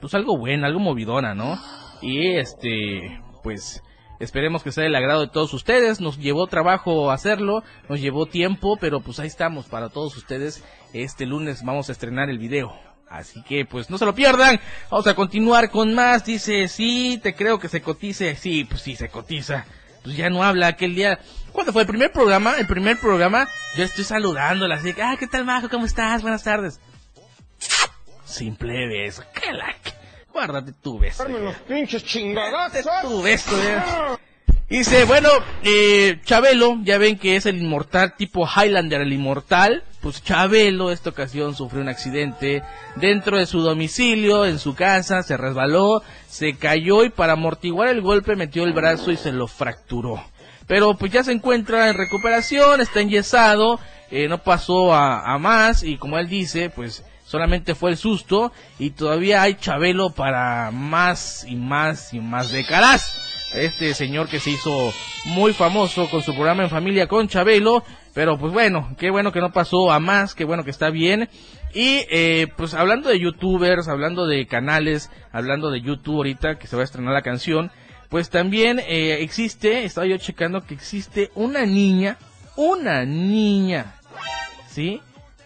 pues 0.01 0.13
algo 0.13 0.38
buena, 0.38 0.67
algo 0.67 0.81
movidona, 0.81 1.34
¿no? 1.34 1.58
Y 2.01 2.36
este, 2.36 3.21
pues 3.41 3.81
esperemos 4.19 4.63
que 4.63 4.73
sea 4.73 4.84
del 4.84 4.95
agrado 4.95 5.21
de 5.21 5.31
todos 5.31 5.53
ustedes. 5.53 6.01
Nos 6.01 6.17
llevó 6.17 6.47
trabajo 6.47 7.10
hacerlo, 7.10 7.63
nos 7.88 8.01
llevó 8.01 8.25
tiempo, 8.25 8.75
pero 8.81 8.99
pues 8.99 9.21
ahí 9.21 9.27
estamos 9.27 9.67
para 9.67 9.88
todos 9.88 10.17
ustedes. 10.17 10.62
Este 10.91 11.25
lunes 11.25 11.63
vamos 11.63 11.88
a 11.88 11.93
estrenar 11.93 12.29
el 12.29 12.38
video. 12.38 12.94
Así 13.09 13.41
que 13.43 13.65
pues 13.65 13.89
no 13.89 13.97
se 13.97 14.05
lo 14.05 14.15
pierdan. 14.15 14.59
Vamos 14.89 15.07
a 15.07 15.15
continuar 15.15 15.69
con 15.69 15.93
más. 15.93 16.25
Dice, 16.25 16.67
sí, 16.67 17.19
te 17.21 17.35
creo 17.35 17.59
que 17.59 17.69
se 17.69 17.81
cotice. 17.81 18.35
Sí, 18.35 18.65
pues 18.65 18.81
sí, 18.81 18.95
se 18.95 19.09
cotiza. 19.09 19.65
Pues 20.03 20.17
ya 20.17 20.29
no 20.29 20.43
habla 20.43 20.67
aquel 20.67 20.95
día. 20.95 21.19
¿Cuándo 21.51 21.71
fue 21.71 21.83
el 21.83 21.87
primer 21.87 22.11
programa? 22.11 22.55
El 22.57 22.67
primer 22.67 22.99
programa. 22.99 23.47
Yo 23.77 23.83
estoy 23.83 24.03
saludándola 24.03 24.75
así. 24.75 24.93
que, 24.93 25.01
Ah, 25.01 25.15
¿qué 25.19 25.27
tal, 25.27 25.45
Majo? 25.45 25.69
¿Cómo 25.69 25.85
estás? 25.85 26.21
Buenas 26.21 26.43
tardes. 26.43 26.79
Simple 28.25 28.87
beso. 28.87 29.23
¿Qué 29.33 29.53
la... 29.53 29.73
Guárdate 30.33 30.73
tu 30.73 30.99
beso. 30.99 31.25
los 31.27 31.55
pinches 31.59 32.03
Guárdate 32.33 32.83
tu 33.01 33.21
beso. 33.21 33.63
ya. 33.63 34.19
Dice, 34.67 35.05
bueno, 35.05 35.29
eh, 35.63 36.19
Chabelo, 36.25 36.79
ya 36.81 36.97
ven 36.97 37.17
que 37.17 37.35
es 37.35 37.45
el 37.45 37.61
inmortal 37.61 38.15
tipo 38.15 38.45
Highlander, 38.45 39.01
el 39.01 39.13
inmortal. 39.13 39.83
Pues 40.05 40.23
Chabelo, 40.23 40.91
esta 40.91 41.09
ocasión 41.09 41.55
sufrió 41.55 41.81
un 41.81 41.89
accidente 41.89 42.61
dentro 42.95 43.39
de 43.39 43.47
su 43.47 43.61
domicilio, 43.61 44.45
en 44.45 44.59
su 44.59 44.75
casa, 44.75 45.23
se 45.23 45.35
resbaló, 45.35 46.03
se 46.27 46.53
cayó 46.57 47.03
y 47.03 47.09
para 47.09 47.33
amortiguar 47.33 47.87
el 47.87 48.01
golpe 48.01 48.35
metió 48.35 48.65
el 48.65 48.73
brazo 48.73 49.09
y 49.09 49.17
se 49.17 49.31
lo 49.31 49.47
fracturó. 49.47 50.23
Pero 50.67 50.95
pues 50.95 51.11
ya 51.11 51.23
se 51.23 51.31
encuentra 51.31 51.89
en 51.89 51.95
recuperación, 51.95 52.81
está 52.81 53.01
enyesado, 53.01 53.79
eh, 54.11 54.27
no 54.27 54.43
pasó 54.43 54.93
a, 54.93 55.33
a 55.33 55.39
más 55.39 55.81
y 55.81 55.97
como 55.97 56.19
él 56.19 56.27
dice, 56.27 56.69
pues 56.69 57.03
solamente 57.25 57.73
fue 57.73 57.89
el 57.89 57.97
susto 57.97 58.51
y 58.77 58.91
todavía 58.91 59.41
hay 59.41 59.55
Chabelo 59.55 60.11
para 60.11 60.69
más 60.69 61.47
y 61.49 61.55
más 61.55 62.13
y 62.13 62.19
más 62.19 62.51
décadas. 62.51 63.34
Este 63.55 63.93
señor 63.93 64.27
que 64.27 64.41
se 64.41 64.51
hizo 64.51 64.93
muy 65.23 65.53
famoso 65.53 66.09
con 66.09 66.21
su 66.21 66.33
programa 66.33 66.63
en 66.63 66.69
familia 66.69 67.07
con 67.07 67.29
Chabelo, 67.29 67.85
pero 68.13 68.37
pues 68.37 68.51
bueno, 68.51 68.93
qué 68.97 69.09
bueno 69.09 69.31
que 69.31 69.39
no 69.39 69.53
pasó 69.53 69.89
a 69.91 70.01
más, 70.01 70.35
qué 70.35 70.43
bueno 70.43 70.65
que 70.65 70.71
está 70.71 70.89
bien. 70.89 71.29
Y 71.73 72.05
eh, 72.09 72.47
pues 72.57 72.73
hablando 72.73 73.07
de 73.09 73.19
youtubers, 73.19 73.87
hablando 73.87 74.27
de 74.27 74.45
canales, 74.45 75.09
hablando 75.31 75.71
de 75.71 75.79
YouTube 75.81 76.17
ahorita 76.17 76.57
que 76.57 76.67
se 76.67 76.75
va 76.75 76.81
a 76.81 76.85
estrenar 76.85 77.13
la 77.13 77.21
canción, 77.21 77.71
pues 78.09 78.29
también 78.29 78.79
eh, 78.79 79.19
existe, 79.21 79.85
estaba 79.85 80.05
yo 80.05 80.17
checando 80.17 80.65
que 80.65 80.73
existe 80.73 81.31
una 81.33 81.65
niña, 81.65 82.17
una 82.57 83.05
niña, 83.05 83.95
¿sí? 84.67 84.99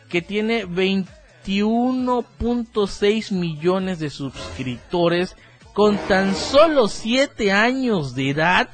Que 0.09 0.23
tiene 0.23 0.65
21.6 0.65 3.31
millones 3.33 3.99
de 3.99 4.09
suscriptores 4.09 5.35
con 5.79 5.97
tan 6.09 6.35
solo 6.35 6.89
7 6.89 7.53
años 7.53 8.13
de 8.13 8.31
edad. 8.31 8.67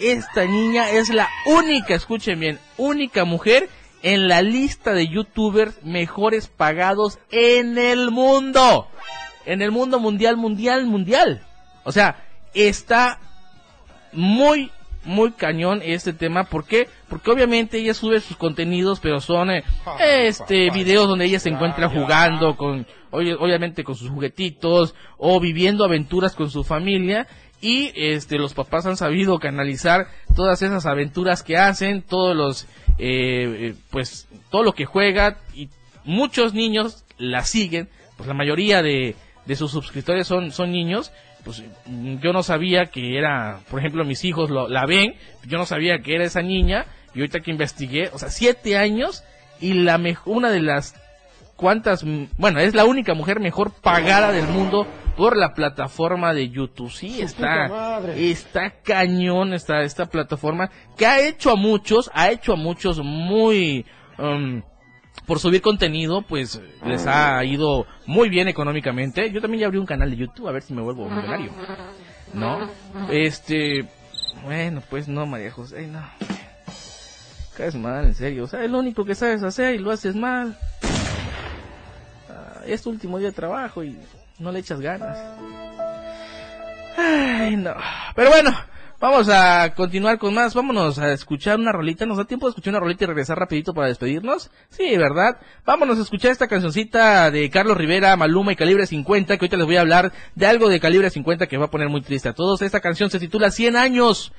Esta 0.00 0.44
niña 0.44 0.90
es 0.90 1.08
la 1.08 1.28
única, 1.46 1.94
escuchen 1.94 2.40
bien, 2.40 2.58
única 2.76 3.24
mujer 3.24 3.68
en 4.02 4.26
la 4.26 4.42
lista 4.42 4.92
de 4.92 5.06
youtubers 5.06 5.80
mejores 5.84 6.48
pagados 6.48 7.20
en 7.30 7.78
el 7.78 8.10
mundo. 8.10 8.88
En 9.46 9.62
el 9.62 9.70
mundo 9.70 10.00
mundial, 10.00 10.36
mundial, 10.36 10.84
mundial. 10.86 11.46
O 11.84 11.92
sea, 11.92 12.26
está 12.54 13.20
muy, 14.12 14.72
muy 15.04 15.30
cañón 15.30 15.80
este 15.84 16.12
tema. 16.12 16.42
¿Por 16.42 16.64
qué? 16.64 16.88
Porque 17.08 17.30
obviamente 17.30 17.78
ella 17.78 17.94
sube 17.94 18.20
sus 18.20 18.36
contenidos, 18.36 19.00
pero 19.00 19.20
son 19.20 19.50
eh, 19.50 19.64
este 19.98 20.70
videos 20.70 21.08
donde 21.08 21.24
ella 21.24 21.40
se 21.40 21.48
encuentra 21.48 21.88
jugando 21.88 22.56
con, 22.56 22.86
obviamente 23.10 23.82
con 23.82 23.94
sus 23.94 24.10
juguetitos 24.10 24.94
o 25.16 25.40
viviendo 25.40 25.84
aventuras 25.84 26.34
con 26.34 26.50
su 26.50 26.64
familia. 26.64 27.26
Y 27.60 27.92
este 27.96 28.38
los 28.38 28.54
papás 28.54 28.86
han 28.86 28.96
sabido 28.96 29.38
canalizar 29.38 30.06
todas 30.36 30.62
esas 30.62 30.86
aventuras 30.86 31.42
que 31.42 31.56
hacen, 31.56 32.02
todos 32.02 32.36
los 32.36 32.68
eh, 32.98 33.68
eh, 33.70 33.74
pues 33.90 34.28
todo 34.50 34.62
lo 34.62 34.72
que 34.72 34.84
juega 34.84 35.38
y 35.54 35.68
muchos 36.04 36.54
niños 36.54 37.04
la 37.16 37.44
siguen, 37.44 37.88
pues 38.16 38.26
la 38.26 38.34
mayoría 38.34 38.82
de, 38.82 39.16
de 39.46 39.56
sus 39.56 39.70
suscriptores 39.70 40.26
son, 40.26 40.50
son 40.50 40.70
niños, 40.72 41.12
pues 41.44 41.62
yo 42.20 42.32
no 42.32 42.42
sabía 42.42 42.86
que 42.86 43.16
era, 43.16 43.60
por 43.70 43.78
ejemplo, 43.78 44.04
mis 44.04 44.24
hijos 44.24 44.50
lo, 44.50 44.68
la 44.68 44.84
ven, 44.86 45.14
yo 45.46 45.58
no 45.58 45.66
sabía 45.66 46.00
que 46.00 46.14
era 46.14 46.24
esa 46.24 46.42
niña, 46.42 46.86
y 47.14 47.20
ahorita 47.20 47.40
que 47.40 47.50
investigué, 47.50 48.10
o 48.12 48.18
sea, 48.18 48.30
siete 48.30 48.76
años, 48.76 49.24
y 49.60 49.74
la 49.74 49.98
mejor, 49.98 50.36
una 50.36 50.50
de 50.50 50.60
las 50.60 50.94
cuantas, 51.56 52.04
bueno, 52.36 52.60
es 52.60 52.74
la 52.74 52.84
única 52.84 53.14
mujer 53.14 53.40
mejor 53.40 53.72
pagada 53.72 54.30
del 54.30 54.46
mundo 54.46 54.86
por 55.16 55.36
la 55.36 55.52
plataforma 55.52 56.32
de 56.32 56.48
YouTube. 56.48 56.92
Sí, 56.92 57.20
está, 57.20 58.00
está 58.14 58.70
cañón 58.84 59.52
esta, 59.52 59.82
esta 59.82 60.06
plataforma 60.06 60.70
que 60.96 61.06
ha 61.06 61.26
hecho 61.26 61.50
a 61.50 61.56
muchos, 61.56 62.10
ha 62.14 62.30
hecho 62.30 62.52
a 62.52 62.56
muchos 62.56 63.00
muy, 63.02 63.84
um, 64.18 64.62
por 65.26 65.40
subir 65.40 65.60
contenido, 65.60 66.22
pues 66.22 66.62
les 66.86 67.06
ha 67.08 67.44
ido 67.44 67.86
muy 68.06 68.28
bien 68.28 68.46
económicamente. 68.46 69.32
Yo 69.32 69.40
también 69.40 69.62
ya 69.62 69.66
abrí 69.66 69.78
un 69.78 69.86
canal 69.86 70.10
de 70.10 70.16
YouTube 70.16 70.46
a 70.46 70.52
ver 70.52 70.62
si 70.62 70.72
me 70.72 70.82
vuelvo 70.82 71.10
millonario. 71.10 71.50
¿No? 72.32 72.70
Este, 73.10 73.84
bueno, 74.44 74.80
pues 74.88 75.08
no, 75.08 75.26
María 75.26 75.50
José, 75.50 75.88
no. 75.88 76.00
Caes 77.58 77.74
mal, 77.74 78.04
en 78.04 78.14
serio. 78.14 78.44
O 78.44 78.46
sea, 78.46 78.62
es 78.62 78.70
lo 78.70 78.78
único 78.78 79.04
que 79.04 79.16
sabes 79.16 79.42
hacer 79.42 79.74
y 79.74 79.78
lo 79.78 79.90
haces 79.90 80.14
mal. 80.14 80.56
Ah, 82.30 82.60
es 82.64 82.82
tu 82.82 82.90
último 82.90 83.18
día 83.18 83.30
de 83.30 83.34
trabajo 83.34 83.82
y 83.82 83.98
no 84.38 84.52
le 84.52 84.60
echas 84.60 84.80
ganas. 84.80 85.18
Ay, 86.96 87.56
no. 87.56 87.74
Pero 88.14 88.30
bueno, 88.30 88.54
vamos 89.00 89.28
a 89.28 89.74
continuar 89.74 90.18
con 90.18 90.34
más. 90.34 90.54
Vámonos 90.54 91.00
a 91.00 91.12
escuchar 91.12 91.58
una 91.58 91.72
rolita. 91.72 92.06
¿Nos 92.06 92.18
da 92.18 92.26
tiempo 92.26 92.46
de 92.46 92.50
escuchar 92.50 92.74
una 92.74 92.80
rolita 92.80 93.02
y 93.02 93.06
regresar 93.08 93.36
rapidito 93.36 93.74
para 93.74 93.88
despedirnos? 93.88 94.52
Sí, 94.70 94.96
¿verdad? 94.96 95.38
Vámonos 95.66 95.98
a 95.98 96.02
escuchar 96.02 96.30
esta 96.30 96.46
cancioncita 96.46 97.28
de 97.32 97.50
Carlos 97.50 97.76
Rivera, 97.76 98.14
Maluma 98.14 98.52
y 98.52 98.56
Calibre 98.56 98.86
50, 98.86 99.36
que 99.36 99.44
ahorita 99.44 99.56
les 99.56 99.66
voy 99.66 99.78
a 99.78 99.80
hablar 99.80 100.12
de 100.36 100.46
algo 100.46 100.68
de 100.68 100.78
Calibre 100.78 101.10
50 101.10 101.48
que 101.48 101.58
va 101.58 101.64
a 101.64 101.70
poner 101.72 101.88
muy 101.88 102.02
triste 102.02 102.28
a 102.28 102.34
todos. 102.34 102.62
Esta 102.62 102.78
canción 102.78 103.10
se 103.10 103.18
titula 103.18 103.50
100 103.50 103.74
años. 103.74 104.32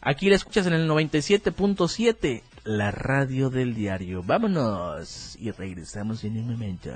Aquí 0.00 0.28
la 0.28 0.34
escuchas 0.34 0.66
en 0.66 0.72
el 0.74 0.88
97.7, 0.88 2.42
la 2.64 2.90
radio 2.90 3.50
del 3.50 3.74
diario. 3.74 4.22
Vámonos 4.22 5.36
y 5.38 5.50
regresamos 5.50 6.24
en 6.24 6.38
un 6.38 6.50
momento. 6.52 6.90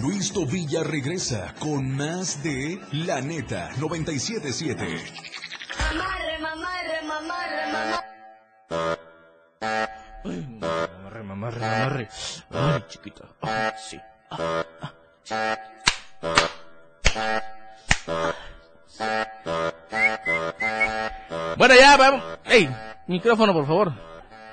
Luis 0.00 0.32
Tobilla 0.32 0.82
regresa 0.82 1.54
con 1.58 1.94
más 1.96 2.42
de 2.42 2.80
La 2.92 3.20
Neta 3.20 3.70
977. 3.78 4.98
Mamarre, 5.78 6.38
mamarre, 6.40 7.02
mamarre, 7.06 7.72
mamarre. 7.72 8.98
Ay, 10.24 10.46
mamarre, 10.60 11.22
mamarre, 11.22 11.60
mamarre. 11.60 12.08
Ay, 12.50 12.84
chiquita. 12.88 13.24
Ay, 13.42 13.72
sí. 13.78 14.00
Ah, 14.30 14.64
ah. 14.80 14.92
Bueno, 21.56 21.74
ya, 21.74 21.96
vamos. 21.96 22.22
Ey, 22.44 22.68
micrófono, 23.06 23.52
por 23.52 23.66
favor. 23.66 23.92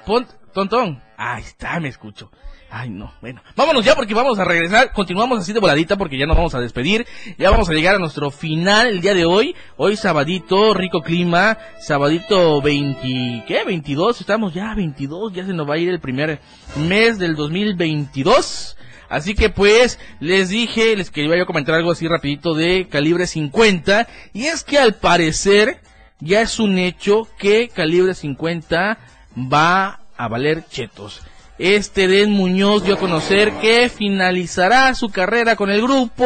Pon, 0.06 0.28
tontón. 0.54 1.02
Ahí 1.18 1.44
está, 1.44 1.80
me 1.80 1.90
escucho. 1.90 2.32
Ay, 2.70 2.90
no, 2.90 3.14
bueno. 3.22 3.42
Vámonos 3.56 3.86
ya 3.86 3.96
porque 3.96 4.14
vamos 4.14 4.38
a 4.38 4.44
regresar. 4.44 4.92
Continuamos 4.92 5.40
así 5.40 5.54
de 5.54 5.60
voladita 5.60 5.96
porque 5.96 6.18
ya 6.18 6.26
nos 6.26 6.36
vamos 6.36 6.56
a 6.56 6.60
despedir. 6.60 7.06
Ya 7.38 7.50
vamos 7.50 7.70
a 7.70 7.74
llegar 7.74 7.96
a 7.96 8.00
nuestro 8.00 8.32
final 8.32 8.88
el 8.88 9.02
día 9.02 9.14
de 9.14 9.26
hoy. 9.26 9.56
Hoy 9.78 9.96
sabadito, 9.96 10.74
rico 10.74 11.02
clima. 11.02 11.58
Sabadito 11.80 12.62
20, 12.62 13.46
¿qué? 13.48 13.64
22. 13.66 14.20
Estamos 14.20 14.54
ya 14.54 14.74
22. 14.76 15.32
Ya 15.32 15.46
se 15.46 15.54
nos 15.54 15.70
va 15.70 15.76
a 15.76 15.78
ir 15.78 15.90
el 15.90 16.02
primer 16.02 16.40
mes 16.76 17.18
del 17.18 17.36
2022. 17.36 18.76
Así 19.10 19.36
que 19.36 19.50
pues 19.50 20.00
les 20.20 20.50
dije, 20.50 20.96
les 20.96 21.12
quería 21.12 21.38
yo 21.38 21.46
comentar 21.46 21.76
algo 21.76 21.92
así 21.92 22.08
rapidito 22.08 22.54
de 22.54 22.88
calibre 22.90 23.28
50. 23.28 24.08
Y 24.34 24.46
es 24.46 24.64
que 24.64 24.78
al 24.78 24.96
parecer 24.96 25.80
ya 26.20 26.42
es 26.42 26.60
un 26.60 26.78
hecho 26.78 27.28
que 27.38 27.70
calibre 27.70 28.14
50 28.14 28.98
va 29.38 30.00
a 30.18 30.28
valer 30.28 30.66
chetos. 30.68 31.22
Este 31.58 32.08
Den 32.08 32.32
Muñoz 32.32 32.84
dio 32.84 32.96
a 32.96 33.00
conocer 33.00 33.54
que 33.62 33.90
finalizará 33.90 34.94
su 34.94 35.10
carrera 35.10 35.56
con 35.56 35.70
el 35.70 35.82
grupo, 35.82 36.26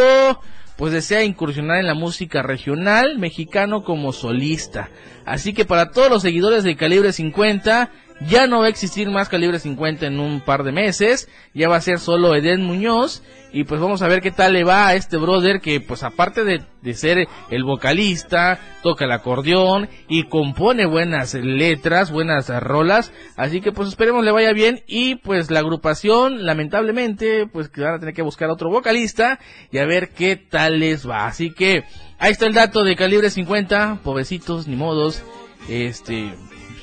pues 0.75 0.93
desea 0.93 1.23
incursionar 1.23 1.77
en 1.77 1.85
la 1.85 1.93
música 1.93 2.41
regional 2.41 3.19
mexicano 3.19 3.83
como 3.83 4.11
solista. 4.11 4.89
Así 5.29 5.53
que 5.53 5.63
para 5.63 5.91
todos 5.91 6.09
los 6.09 6.23
seguidores 6.23 6.63
de 6.63 6.75
Calibre 6.75 7.13
50, 7.13 7.91
ya 8.27 8.47
no 8.47 8.59
va 8.59 8.65
a 8.65 8.69
existir 8.69 9.09
más 9.09 9.29
Calibre 9.29 9.59
50 9.59 10.07
en 10.07 10.19
un 10.19 10.41
par 10.41 10.63
de 10.63 10.71
meses, 10.71 11.29
ya 11.53 11.69
va 11.69 11.77
a 11.77 11.81
ser 11.81 11.99
solo 11.99 12.35
Eden 12.35 12.63
Muñoz 12.63 13.23
y 13.51 13.63
pues 13.63 13.79
vamos 13.79 14.01
a 14.01 14.07
ver 14.07 14.21
qué 14.21 14.31
tal 14.31 14.53
le 14.53 14.63
va 14.63 14.87
a 14.87 14.95
este 14.95 15.17
brother 15.17 15.61
que 15.61 15.79
pues 15.81 16.03
aparte 16.03 16.43
de, 16.43 16.61
de 16.81 16.93
ser 16.93 17.27
el 17.49 17.63
vocalista, 17.63 18.59
toca 18.83 19.05
el 19.05 19.11
acordeón 19.11 19.87
y 20.07 20.23
compone 20.23 20.85
buenas 20.85 21.33
letras, 21.33 22.11
buenas 22.11 22.49
rolas, 22.61 23.13
así 23.37 23.61
que 23.61 23.71
pues 23.71 23.89
esperemos 23.89 24.25
le 24.25 24.31
vaya 24.31 24.51
bien 24.51 24.81
y 24.87 25.15
pues 25.15 25.49
la 25.49 25.59
agrupación 25.59 26.45
lamentablemente 26.45 27.47
pues 27.47 27.69
que 27.69 27.81
van 27.81 27.95
a 27.95 27.99
tener 27.99 28.13
que 28.13 28.21
buscar 28.21 28.49
otro 28.49 28.69
vocalista 28.69 29.39
y 29.71 29.77
a 29.77 29.85
ver 29.85 30.09
qué 30.09 30.35
tal 30.35 30.79
les 30.79 31.07
va, 31.07 31.27
así 31.27 31.51
que 31.51 31.85
ahí 32.19 32.31
está 32.31 32.45
el 32.45 32.53
dato 32.53 32.83
de 32.83 32.95
Calibre 32.95 33.29
50, 33.29 33.99
pobrecitos, 34.03 34.67
ni 34.67 34.75
modos, 34.75 35.23
este 35.67 36.33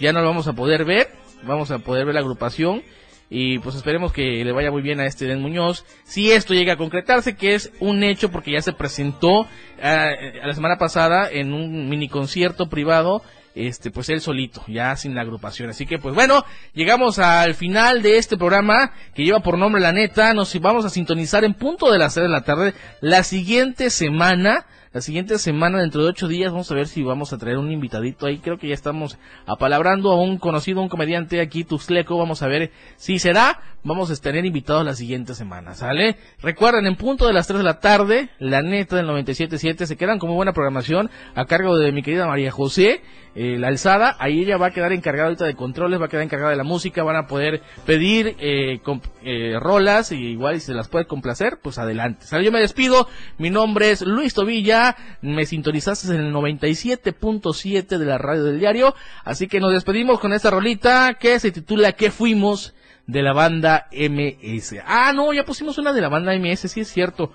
ya 0.00 0.12
no 0.12 0.20
lo 0.20 0.26
vamos 0.26 0.48
a 0.48 0.52
poder 0.52 0.84
ver, 0.84 1.08
vamos 1.42 1.70
a 1.70 1.78
poder 1.78 2.04
ver 2.04 2.14
la 2.14 2.20
agrupación 2.20 2.82
y 3.28 3.58
pues 3.58 3.74
esperemos 3.74 4.12
que 4.12 4.44
le 4.44 4.52
vaya 4.52 4.70
muy 4.70 4.82
bien 4.82 5.00
a 5.00 5.06
este 5.06 5.26
Den 5.26 5.42
Muñoz. 5.42 5.84
Si 6.04 6.30
esto 6.30 6.54
llega 6.54 6.74
a 6.74 6.76
concretarse, 6.76 7.36
que 7.36 7.54
es 7.54 7.72
un 7.80 8.04
hecho 8.04 8.30
porque 8.30 8.52
ya 8.52 8.62
se 8.62 8.72
presentó 8.72 9.46
a, 9.82 10.10
la 10.44 10.54
semana 10.54 10.78
pasada 10.78 11.28
en 11.30 11.52
un 11.52 11.88
mini 11.88 12.08
concierto 12.08 12.68
privado, 12.68 13.22
este 13.56 13.90
pues 13.90 14.10
él 14.10 14.20
solito, 14.20 14.62
ya 14.68 14.94
sin 14.96 15.14
la 15.14 15.22
agrupación. 15.22 15.70
Así 15.70 15.86
que 15.86 15.98
pues 15.98 16.14
bueno, 16.14 16.44
llegamos 16.72 17.18
al 17.18 17.54
final 17.54 18.02
de 18.02 18.18
este 18.18 18.36
programa 18.36 18.92
que 19.14 19.24
lleva 19.24 19.40
por 19.40 19.58
nombre 19.58 19.80
La 19.80 19.92
Neta. 19.92 20.32
Nos 20.32 20.58
vamos 20.60 20.84
a 20.84 20.90
sintonizar 20.90 21.42
en 21.42 21.54
punto 21.54 21.90
de 21.90 21.98
las 21.98 22.14
6 22.14 22.24
de 22.24 22.30
la 22.30 22.44
tarde 22.44 22.74
la 23.00 23.24
siguiente 23.24 23.90
semana 23.90 24.66
La 24.96 25.02
siguiente 25.02 25.38
semana, 25.38 25.80
dentro 25.80 26.02
de 26.02 26.08
ocho 26.08 26.26
días, 26.26 26.52
vamos 26.52 26.72
a 26.72 26.74
ver 26.74 26.86
si 26.86 27.02
vamos 27.02 27.30
a 27.34 27.36
traer 27.36 27.58
un 27.58 27.70
invitadito 27.70 28.24
ahí. 28.24 28.38
Creo 28.38 28.56
que 28.56 28.68
ya 28.68 28.72
estamos 28.72 29.18
apalabrando 29.44 30.10
a 30.10 30.18
un 30.18 30.38
conocido, 30.38 30.80
un 30.80 30.88
comediante 30.88 31.42
aquí, 31.42 31.64
Tuxleco. 31.64 32.16
Vamos 32.16 32.42
a 32.42 32.46
ver 32.46 32.72
si 32.96 33.18
será. 33.18 33.60
Vamos 33.84 34.10
a 34.10 34.16
tener 34.16 34.46
invitados 34.46 34.86
la 34.86 34.94
siguiente 34.94 35.34
semana, 35.34 35.74
¿sale? 35.74 36.16
Recuerden, 36.40 36.86
en 36.86 36.96
punto 36.96 37.26
de 37.26 37.34
las 37.34 37.46
3 37.46 37.58
de 37.58 37.64
la 37.64 37.78
tarde, 37.78 38.30
la 38.38 38.62
neta 38.62 38.96
del 38.96 39.06
97.7, 39.06 39.84
se 39.84 39.96
quedan 39.98 40.18
como 40.18 40.32
buena 40.32 40.54
programación 40.54 41.10
a 41.34 41.44
cargo 41.44 41.76
de 41.76 41.92
mi 41.92 42.02
querida 42.02 42.26
María 42.26 42.50
José, 42.50 43.02
eh, 43.36 43.58
la 43.58 43.68
alzada. 43.68 44.16
Ahí 44.18 44.40
ella 44.40 44.56
va 44.56 44.68
a 44.68 44.70
quedar 44.70 44.92
encargada 44.92 45.28
ahorita 45.28 45.44
de 45.44 45.54
controles, 45.54 46.00
va 46.00 46.06
a 46.06 46.08
quedar 46.08 46.24
encargada 46.24 46.50
de 46.50 46.56
la 46.56 46.64
música, 46.64 47.02
van 47.02 47.16
a 47.16 47.26
poder 47.26 47.62
pedir 47.84 48.34
eh, 48.40 48.80
eh, 49.22 49.58
rolas 49.60 50.10
y 50.10 50.16
igual 50.16 50.58
si 50.58 50.68
se 50.68 50.74
las 50.74 50.88
puede 50.88 51.06
complacer, 51.06 51.58
pues 51.62 51.78
adelante. 51.78 52.24
¿Sale? 52.24 52.44
Yo 52.44 52.50
me 52.50 52.60
despido. 52.60 53.08
Mi 53.36 53.50
nombre 53.50 53.90
es 53.90 54.00
Luis 54.00 54.32
Tobilla. 54.32 54.96
Me 55.20 55.44
sintonizaste 55.44 56.08
en 56.14 56.20
el 56.20 56.32
97.7 56.32 57.98
de 57.98 58.06
la 58.06 58.16
radio 58.16 58.42
del 58.42 58.58
diario. 58.58 58.94
Así 59.22 59.48
que 59.48 59.60
nos 59.60 59.72
despedimos 59.72 60.18
con 60.18 60.32
esta 60.32 60.50
rolita 60.50 61.14
que 61.20 61.38
se 61.38 61.52
titula 61.52 61.92
¿Qué 61.92 62.10
fuimos? 62.10 62.74
de 63.06 63.22
la 63.22 63.32
banda 63.32 63.86
MS. 63.92 64.82
Ah, 64.84 65.12
no, 65.14 65.32
ya 65.32 65.44
pusimos 65.44 65.78
una 65.78 65.92
de 65.92 66.00
la 66.00 66.08
banda 66.08 66.36
MS, 66.36 66.68
sí 66.68 66.80
es 66.80 66.88
cierto. 66.88 67.32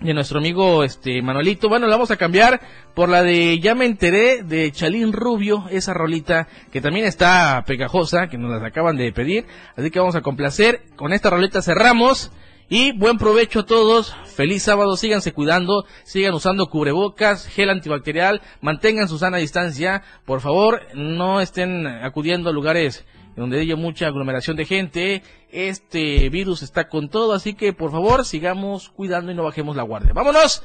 De 0.00 0.12
nuestro 0.12 0.38
amigo 0.38 0.84
este 0.84 1.22
Manuelito. 1.22 1.70
Bueno, 1.70 1.86
la 1.86 1.96
vamos 1.96 2.10
a 2.10 2.16
cambiar 2.16 2.60
por 2.94 3.08
la 3.08 3.22
de 3.22 3.58
Ya 3.60 3.74
me 3.74 3.86
enteré 3.86 4.42
de 4.42 4.70
Chalín 4.70 5.12
Rubio, 5.12 5.64
esa 5.70 5.94
rolita 5.94 6.48
que 6.70 6.82
también 6.82 7.06
está 7.06 7.64
pegajosa, 7.66 8.28
que 8.28 8.36
nos 8.36 8.50
las 8.50 8.62
acaban 8.62 8.98
de 8.98 9.10
pedir. 9.12 9.46
Así 9.74 9.90
que 9.90 9.98
vamos 9.98 10.14
a 10.14 10.20
complacer. 10.20 10.82
Con 10.96 11.14
esta 11.14 11.30
rolita 11.30 11.62
cerramos. 11.62 12.30
Y 12.68 12.92
buen 12.92 13.16
provecho 13.16 13.60
a 13.60 13.66
todos, 13.66 14.12
feliz 14.24 14.64
sábado, 14.64 14.96
síganse 14.96 15.32
cuidando, 15.32 15.86
sigan 16.02 16.34
usando 16.34 16.66
cubrebocas, 16.66 17.46
gel 17.46 17.70
antibacterial, 17.70 18.42
mantengan 18.60 19.08
su 19.08 19.18
sana 19.18 19.36
distancia, 19.36 20.02
por 20.24 20.40
favor, 20.40 20.82
no 20.92 21.40
estén 21.40 21.86
acudiendo 21.86 22.50
a 22.50 22.52
lugares 22.52 23.04
donde 23.36 23.60
haya 23.60 23.76
mucha 23.76 24.06
aglomeración 24.06 24.56
de 24.56 24.64
gente, 24.64 25.22
este 25.50 26.28
virus 26.30 26.62
está 26.62 26.88
con 26.88 27.08
todo, 27.08 27.32
así 27.32 27.54
que 27.54 27.72
por 27.72 27.90
favor 27.92 28.24
sigamos 28.24 28.88
cuidando 28.88 29.30
y 29.30 29.34
no 29.34 29.44
bajemos 29.44 29.76
la 29.76 29.82
guardia. 29.82 30.12
Vámonos, 30.14 30.62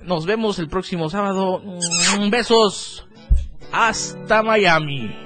nos 0.00 0.26
vemos 0.26 0.58
el 0.58 0.68
próximo 0.68 1.10
sábado, 1.10 1.62
Mm, 2.18 2.30
besos, 2.30 3.06
hasta 3.72 4.42
Miami. 4.42 5.23